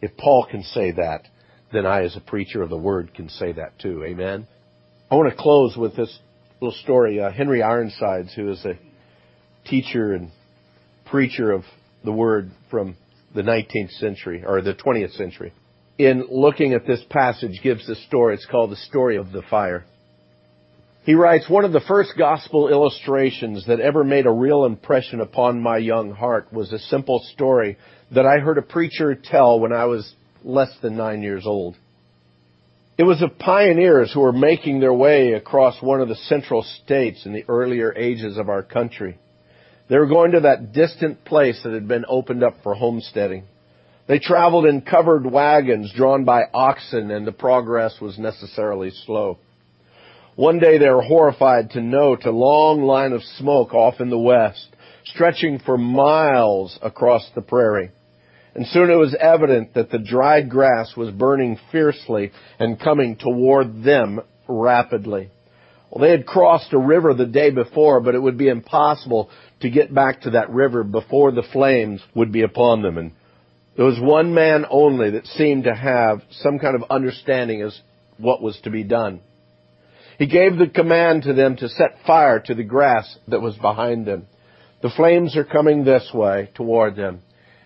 If 0.00 0.16
Paul 0.16 0.46
can 0.50 0.62
say 0.62 0.92
that, 0.92 1.22
then 1.72 1.86
I, 1.86 2.04
as 2.04 2.16
a 2.16 2.20
preacher 2.20 2.62
of 2.62 2.70
the 2.70 2.76
word, 2.76 3.14
can 3.14 3.28
say 3.28 3.52
that 3.52 3.78
too. 3.78 4.04
Amen? 4.04 4.46
I 5.10 5.16
want 5.16 5.30
to 5.30 5.36
close 5.36 5.76
with 5.76 5.96
this 5.96 6.18
little 6.60 6.78
story. 6.82 7.20
Uh, 7.20 7.30
Henry 7.30 7.62
Ironsides, 7.62 8.32
who 8.34 8.50
is 8.50 8.64
a 8.64 8.78
teacher 9.68 10.12
and 10.12 10.30
preacher 11.06 11.50
of 11.52 11.64
the 12.04 12.12
word 12.12 12.50
from 12.70 12.96
the 13.34 13.42
19th 13.42 13.90
century, 13.98 14.44
or 14.46 14.60
the 14.60 14.74
20th 14.74 15.16
century, 15.16 15.52
in 15.98 16.26
looking 16.30 16.74
at 16.74 16.86
this 16.86 17.02
passage 17.10 17.60
gives 17.62 17.86
the 17.86 17.94
story. 17.94 18.34
It's 18.34 18.46
called 18.46 18.70
the 18.70 18.76
story 18.76 19.16
of 19.16 19.32
the 19.32 19.42
fire. 19.50 19.84
He 21.04 21.14
writes, 21.14 21.48
one 21.48 21.64
of 21.64 21.72
the 21.72 21.80
first 21.80 22.12
gospel 22.16 22.68
illustrations 22.68 23.66
that 23.66 23.80
ever 23.80 24.04
made 24.04 24.26
a 24.26 24.30
real 24.30 24.64
impression 24.64 25.20
upon 25.20 25.60
my 25.60 25.78
young 25.78 26.12
heart 26.12 26.52
was 26.52 26.72
a 26.72 26.78
simple 26.78 27.18
story 27.32 27.76
that 28.14 28.24
I 28.24 28.38
heard 28.38 28.56
a 28.56 28.62
preacher 28.62 29.16
tell 29.16 29.58
when 29.58 29.72
I 29.72 29.86
was 29.86 30.14
less 30.44 30.70
than 30.80 30.96
nine 30.96 31.22
years 31.22 31.44
old. 31.44 31.76
It 32.98 33.02
was 33.02 33.20
of 33.20 33.36
pioneers 33.36 34.12
who 34.12 34.20
were 34.20 34.32
making 34.32 34.78
their 34.78 34.92
way 34.92 35.32
across 35.32 35.82
one 35.82 36.00
of 36.00 36.08
the 36.08 36.14
central 36.14 36.62
states 36.62 37.26
in 37.26 37.32
the 37.32 37.44
earlier 37.48 37.92
ages 37.96 38.36
of 38.38 38.48
our 38.48 38.62
country. 38.62 39.18
They 39.88 39.98
were 39.98 40.06
going 40.06 40.32
to 40.32 40.40
that 40.40 40.72
distant 40.72 41.24
place 41.24 41.60
that 41.64 41.72
had 41.72 41.88
been 41.88 42.04
opened 42.06 42.44
up 42.44 42.54
for 42.62 42.74
homesteading. 42.74 43.42
They 44.06 44.20
traveled 44.20 44.66
in 44.66 44.82
covered 44.82 45.26
wagons 45.26 45.92
drawn 45.96 46.24
by 46.24 46.42
oxen 46.54 47.10
and 47.10 47.26
the 47.26 47.32
progress 47.32 48.00
was 48.00 48.18
necessarily 48.18 48.90
slow. 49.04 49.38
One 50.36 50.60
day 50.60 50.78
they 50.78 50.88
were 50.88 51.02
horrified 51.02 51.72
to 51.72 51.82
note 51.82 52.24
a 52.24 52.30
long 52.30 52.84
line 52.84 53.12
of 53.12 53.22
smoke 53.22 53.74
off 53.74 54.00
in 54.00 54.08
the 54.08 54.18
west, 54.18 54.66
stretching 55.04 55.58
for 55.58 55.76
miles 55.76 56.78
across 56.80 57.28
the 57.34 57.42
prairie. 57.42 57.90
And 58.54 58.66
soon 58.66 58.90
it 58.90 58.96
was 58.96 59.14
evident 59.18 59.74
that 59.74 59.90
the 59.90 59.98
dried 59.98 60.48
grass 60.48 60.96
was 60.96 61.10
burning 61.10 61.58
fiercely 61.70 62.32
and 62.58 62.80
coming 62.80 63.16
toward 63.16 63.82
them 63.84 64.20
rapidly. 64.48 65.28
Well, 65.90 66.02
they 66.02 66.10
had 66.10 66.26
crossed 66.26 66.72
a 66.72 66.78
river 66.78 67.12
the 67.12 67.26
day 67.26 67.50
before, 67.50 68.00
but 68.00 68.14
it 68.14 68.22
would 68.22 68.38
be 68.38 68.48
impossible 68.48 69.28
to 69.60 69.68
get 69.68 69.94
back 69.94 70.22
to 70.22 70.30
that 70.30 70.48
river 70.48 70.82
before 70.82 71.32
the 71.32 71.46
flames 71.52 72.00
would 72.14 72.32
be 72.32 72.42
upon 72.42 72.80
them. 72.80 72.96
And 72.96 73.12
there 73.76 73.84
was 73.84 74.00
one 74.00 74.32
man 74.32 74.64
only 74.70 75.10
that 75.10 75.26
seemed 75.26 75.64
to 75.64 75.74
have 75.74 76.22
some 76.30 76.58
kind 76.58 76.74
of 76.74 76.90
understanding 76.90 77.60
as 77.60 77.78
what 78.16 78.40
was 78.40 78.58
to 78.62 78.70
be 78.70 78.82
done. 78.82 79.20
He 80.18 80.26
gave 80.26 80.56
the 80.56 80.68
command 80.68 81.24
to 81.24 81.32
them 81.32 81.56
to 81.56 81.68
set 81.68 81.98
fire 82.06 82.40
to 82.40 82.54
the 82.54 82.64
grass 82.64 83.18
that 83.28 83.40
was 83.40 83.56
behind 83.56 84.06
them. 84.06 84.26
The 84.82 84.90
flames 84.90 85.36
are 85.36 85.44
coming 85.44 85.84
this 85.84 86.10
way 86.12 86.50
toward 86.54 86.96
them. 86.96 87.20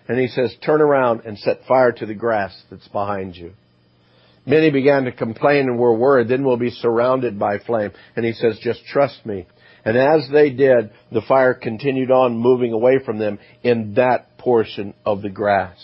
And 0.07 0.19
he 0.19 0.27
says, 0.27 0.55
turn 0.63 0.81
around 0.81 1.21
and 1.25 1.37
set 1.37 1.65
fire 1.67 1.91
to 1.91 2.05
the 2.05 2.13
grass 2.13 2.55
that's 2.69 2.87
behind 2.87 3.35
you. 3.35 3.53
Many 4.45 4.71
began 4.71 5.03
to 5.03 5.11
complain 5.11 5.67
and 5.67 5.77
were 5.77 5.97
worried, 5.97 6.29
then 6.29 6.45
we'll 6.45 6.57
be 6.57 6.69
surrounded 6.69 7.37
by 7.37 7.59
flame. 7.59 7.91
And 8.15 8.25
he 8.25 8.31
says, 8.31 8.57
just 8.61 8.85
trust 8.85 9.25
me. 9.25 9.45
And 9.83 9.97
as 9.97 10.29
they 10.31 10.51
did, 10.51 10.91
the 11.11 11.21
fire 11.27 11.53
continued 11.53 12.11
on 12.11 12.37
moving 12.37 12.71
away 12.71 12.99
from 13.05 13.19
them 13.19 13.39
in 13.63 13.95
that 13.95 14.37
portion 14.37 14.93
of 15.05 15.21
the 15.21 15.29
grass. 15.29 15.77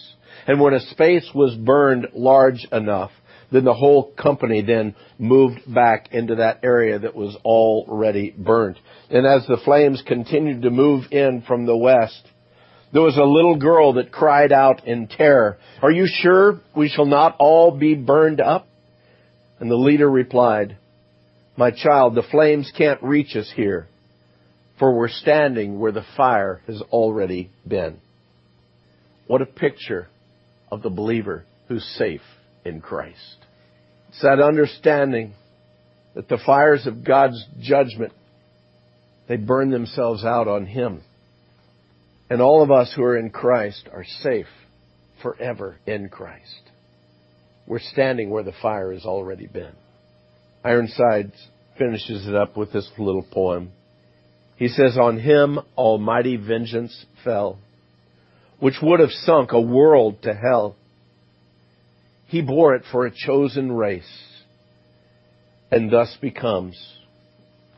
And 0.47 0.62
when 0.62 0.73
a 0.73 0.80
space 0.80 1.30
was 1.36 1.56
burned 1.56 2.08
large 2.13 2.65
enough, 2.71 3.12
then 3.54 3.66
the 3.66 3.74
whole 3.74 4.12
company 4.12 4.63
then 4.63 4.96
moved 5.20 5.62
back 5.72 6.12
into 6.12 6.36
that 6.36 6.62
area 6.63 6.98
that 6.98 7.16
was 7.16 7.38
already 7.46 8.34
burnt. 8.36 8.78
And 9.12 9.28
as 9.28 9.46
the 9.46 9.62
flames 9.63 10.04
continued 10.06 10.63
to 10.63 10.72
move 10.72 11.04
in 11.12 11.44
from 11.48 11.68
the 11.68 11.78
west, 11.78 12.20
there 12.92 13.04
was 13.04 13.16
a 13.16 13.24
little 13.24 13.56
girl 13.56 13.94
that 13.94 14.12
cried 14.12 14.52
out 14.52 14.88
in 14.88 15.08
terror, 15.08 15.60
Are 15.84 15.92
you 15.92 16.08
sure 16.08 16.62
we 16.76 16.89
shall 16.89 17.06
not 17.06 17.36
all 17.38 17.78
be 17.78 17.94
burned 17.94 18.42
up? 18.42 18.68
And 19.60 19.70
the 19.70 19.76
leader 19.76 20.10
replied, 20.10 20.76
My 21.56 21.70
child, 21.70 22.16
the 22.16 22.24
flames 22.24 22.72
can't 22.76 23.04
reach 23.04 23.36
us 23.36 23.52
here, 23.56 23.88
for 24.80 24.98
we're 24.98 25.10
standing 25.10 25.80
where 25.80 25.92
the 25.92 26.06
fire 26.18 26.62
has 26.66 26.82
already 26.92 27.52
been. 27.68 28.00
What 29.28 29.44
a 29.44 29.46
picture 29.46 30.08
of 30.72 30.82
the 30.82 30.89
believer 30.89 31.46
who's 31.68 31.86
safe 32.00 32.22
in 32.66 32.82
Christ. 32.82 33.43
It's 34.13 34.21
that 34.21 34.39
understanding 34.39 35.34
that 36.13 36.30
the 36.30 36.38
fires 36.45 36.86
of 36.86 37.04
God's 37.04 37.43
judgment, 37.60 38.13
they 39.28 39.38
burn 39.38 39.71
themselves 39.71 40.23
out 40.23 40.47
on 40.47 40.67
Him. 40.67 41.02
And 42.30 42.39
all 42.39 42.62
of 42.62 42.69
us 42.69 42.93
who 42.95 43.04
are 43.04 43.17
in 43.17 43.32
Christ 43.32 43.89
are 43.91 44.06
safe 44.21 44.45
forever 45.23 45.78
in 45.88 46.10
Christ. 46.10 46.69
We're 47.65 47.80
standing 47.80 48.30
where 48.30 48.43
the 48.43 48.54
fire 48.62 48.93
has 48.93 49.04
already 49.04 49.47
been. 49.47 49.73
Ironsides 50.63 51.34
finishes 51.80 52.28
it 52.28 52.36
up 52.36 52.56
with 52.56 52.71
this 52.71 52.89
little 52.99 53.26
poem. 53.32 53.71
He 54.58 54.67
says, 54.67 54.95
On 54.95 55.19
him 55.19 55.58
almighty 55.76 56.36
vengeance 56.36 57.06
fell, 57.23 57.58
which 58.60 58.76
would 58.82 58.99
have 58.99 59.12
sunk 59.12 59.54
a 59.54 59.62
world 59.62 60.21
to 60.21 60.36
hell. 60.36 60.76
He 62.34 62.41
bore 62.41 62.74
it 62.74 62.82
for 62.91 63.06
a 63.06 63.12
chosen 63.12 63.72
race 63.72 64.02
and 65.69 65.91
thus 65.91 66.17
becomes 66.19 66.76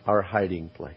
our 0.07 0.21
hiding 0.21 0.69
place. 0.69 0.95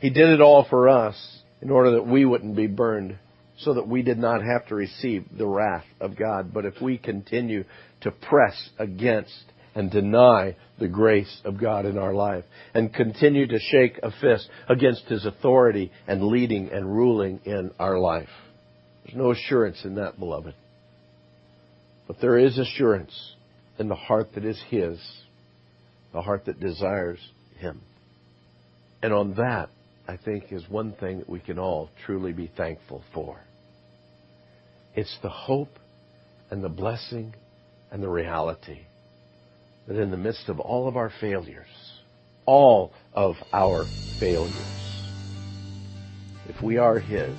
He 0.00 0.08
did 0.08 0.30
it 0.30 0.40
all 0.40 0.64
for 0.70 0.88
us 0.88 1.42
in 1.60 1.68
order 1.68 1.90
that 1.90 2.06
we 2.06 2.24
wouldn't 2.24 2.56
be 2.56 2.66
burned 2.66 3.18
so 3.58 3.74
that 3.74 3.86
we 3.86 4.00
did 4.00 4.16
not 4.16 4.40
have 4.42 4.66
to 4.68 4.74
receive 4.74 5.26
the 5.36 5.46
wrath 5.46 5.84
of 6.00 6.16
God. 6.16 6.54
But 6.54 6.64
if 6.64 6.80
we 6.80 6.96
continue 6.96 7.64
to 8.00 8.10
press 8.10 8.70
against 8.78 9.44
and 9.74 9.90
deny 9.90 10.56
the 10.78 10.88
grace 10.88 11.42
of 11.44 11.60
God 11.60 11.84
in 11.84 11.98
our 11.98 12.14
life 12.14 12.44
and 12.72 12.94
continue 12.94 13.46
to 13.48 13.58
shake 13.58 14.00
a 14.02 14.10
fist 14.18 14.48
against 14.66 15.02
His 15.08 15.26
authority 15.26 15.92
and 16.06 16.22
leading 16.22 16.70
and 16.72 16.90
ruling 16.90 17.40
in 17.44 17.70
our 17.78 17.98
life. 17.98 18.30
There's 19.04 19.18
no 19.18 19.32
assurance 19.32 19.84
in 19.84 19.96
that, 19.96 20.18
beloved. 20.18 20.54
But 22.08 22.22
there 22.22 22.38
is 22.38 22.56
assurance 22.56 23.34
in 23.78 23.88
the 23.88 23.94
heart 23.94 24.34
that 24.34 24.44
is 24.44 24.60
His, 24.70 24.98
the 26.12 26.22
heart 26.22 26.46
that 26.46 26.58
desires 26.58 27.20
Him. 27.58 27.82
And 29.02 29.12
on 29.12 29.34
that, 29.34 29.68
I 30.08 30.16
think, 30.16 30.50
is 30.50 30.68
one 30.70 30.94
thing 30.94 31.18
that 31.18 31.28
we 31.28 31.38
can 31.38 31.58
all 31.58 31.90
truly 32.06 32.32
be 32.32 32.50
thankful 32.56 33.04
for. 33.12 33.38
It's 34.94 35.18
the 35.22 35.28
hope 35.28 35.78
and 36.50 36.64
the 36.64 36.70
blessing 36.70 37.34
and 37.92 38.02
the 38.02 38.08
reality 38.08 38.80
that 39.86 40.00
in 40.00 40.10
the 40.10 40.16
midst 40.16 40.48
of 40.48 40.60
all 40.60 40.88
of 40.88 40.96
our 40.96 41.12
failures, 41.20 41.68
all 42.46 42.94
of 43.12 43.36
our 43.52 43.84
failures, 44.18 44.54
if 46.48 46.62
we 46.62 46.78
are 46.78 46.98
His, 46.98 47.36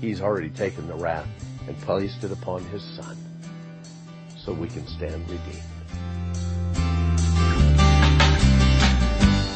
He's 0.00 0.20
already 0.20 0.50
taken 0.50 0.88
the 0.88 0.96
wrath 0.96 1.28
and 1.68 1.76
placed 1.82 2.24
it 2.24 2.32
upon 2.32 2.64
His 2.64 2.82
Son 2.96 3.31
so 4.44 4.52
we 4.52 4.68
can 4.68 4.86
stand 4.86 5.28
redeemed. 5.28 5.62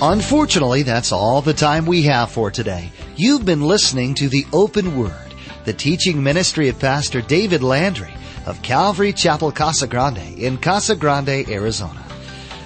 Unfortunately, 0.03 0.83
that's 0.83 1.11
all 1.11 1.41
the 1.41 1.55
time 1.55 1.87
we 1.87 2.03
have 2.03 2.31
for 2.31 2.51
today. 2.51 2.93
You've 3.17 3.47
been 3.47 3.63
listening 3.63 4.15
to 4.17 4.29
the 4.29 4.45
Open 4.53 4.99
Word, 4.99 5.35
the 5.65 5.73
teaching 5.73 6.23
ministry 6.23 6.69
of 6.69 6.79
Pastor 6.79 7.23
David 7.23 7.63
Landry 7.63 8.13
of 8.45 8.63
Calvary 8.63 9.13
Chapel 9.13 9.51
Casa 9.51 9.87
Grande 9.87 10.39
in 10.39 10.59
Casa 10.59 10.95
Grande, 10.95 11.49
Arizona. 11.49 12.05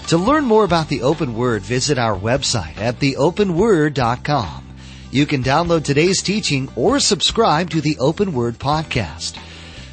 To 0.08 0.18
learn 0.18 0.44
more 0.44 0.64
about 0.64 0.88
the 0.88 1.02
Open 1.02 1.34
Word, 1.34 1.62
visit 1.62 1.98
our 1.98 2.18
website 2.18 2.76
at 2.78 2.96
theopenword.com. 2.96 4.66
You 5.12 5.24
can 5.24 5.42
download 5.42 5.84
today's 5.84 6.22
teaching 6.22 6.68
or 6.74 6.98
subscribe 6.98 7.70
to 7.70 7.80
the 7.80 7.96
Open 7.98 8.32
Word 8.32 8.58
podcast. 8.58 9.38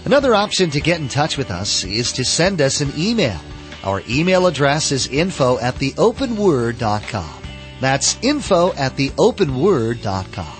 Another 0.05 0.35
option 0.35 0.69
to 0.69 0.81
get 0.81 0.99
in 0.99 1.07
touch 1.07 1.37
with 1.37 1.49
us 1.49 1.83
is 1.85 2.11
to 2.13 2.23
send 2.23 2.61
us 2.61 2.81
an 2.81 2.91
email. 2.97 3.39
Our 3.83 4.03
email 4.09 4.47
address 4.47 4.91
is 4.91 5.07
info 5.07 5.59
at 5.59 5.75
theopenword.com. 5.75 7.41
That's 7.79 8.17
info 8.21 8.73
at 8.73 8.93
theopenword.com. 8.93 10.57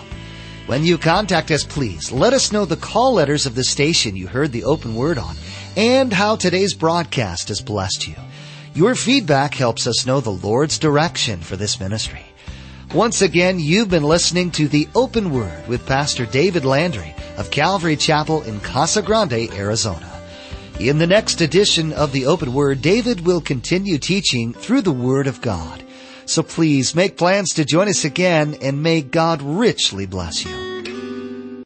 When 0.67 0.84
you 0.84 0.97
contact 0.97 1.52
us, 1.52 1.63
please 1.63 2.12
let 2.12 2.34
us 2.34 2.52
know 2.52 2.65
the 2.65 2.76
call 2.76 3.13
letters 3.13 3.45
of 3.45 3.56
the 3.56 3.63
station 3.63 4.15
you 4.15 4.28
heard 4.28 4.52
the 4.52 4.65
open 4.65 4.95
word 4.95 5.17
on 5.17 5.36
and 5.76 6.12
how 6.12 6.36
today's 6.36 6.73
broadcast 6.73 7.50
has 7.50 7.62
blessed 7.62 8.08
you. 8.08 8.15
Your 8.73 8.95
feedback 8.95 9.54
helps 9.54 9.88
us 9.88 10.06
know 10.06 10.19
the 10.19 10.30
Lord's 10.30 10.78
direction 10.78 11.41
for 11.41 11.56
this 11.56 11.80
ministry. 11.80 12.27
Once 12.93 13.21
again, 13.21 13.60
you've 13.60 13.89
been 13.89 14.04
listening 14.04 14.50
to 14.50 14.65
The 14.69 14.88
Open 14.95 15.32
Word 15.32 15.67
with 15.67 15.86
Pastor 15.86 16.26
David 16.26 16.63
Landry 16.63 17.13
of 17.36 17.52
Calvary 17.52 17.97
Chapel 17.97 18.43
in 18.43 18.62
Casa 18.62 19.02
Grande, 19.02 19.52
Arizona. 19.52 20.10
In 20.80 20.97
the 20.97 21.06
next 21.06 21.41
edition 21.41 21.91
of 21.91 22.13
The 22.13 22.28
Open 22.28 22.54
Word, 22.54 22.82
David 22.82 23.26
will 23.26 23.41
continue 23.41 23.97
teaching 23.97 24.54
through 24.54 24.84
the 24.84 24.93
Word 24.93 25.28
of 25.28 25.41
God. 25.41 25.84
So 26.26 26.41
please 26.43 26.95
make 26.95 27.17
plans 27.17 27.50
to 27.56 27.65
join 27.65 27.89
us 27.89 28.06
again 28.06 28.56
and 28.62 28.82
may 28.82 29.02
God 29.02 29.41
richly 29.41 30.06
bless 30.06 30.45
you. 30.45 30.66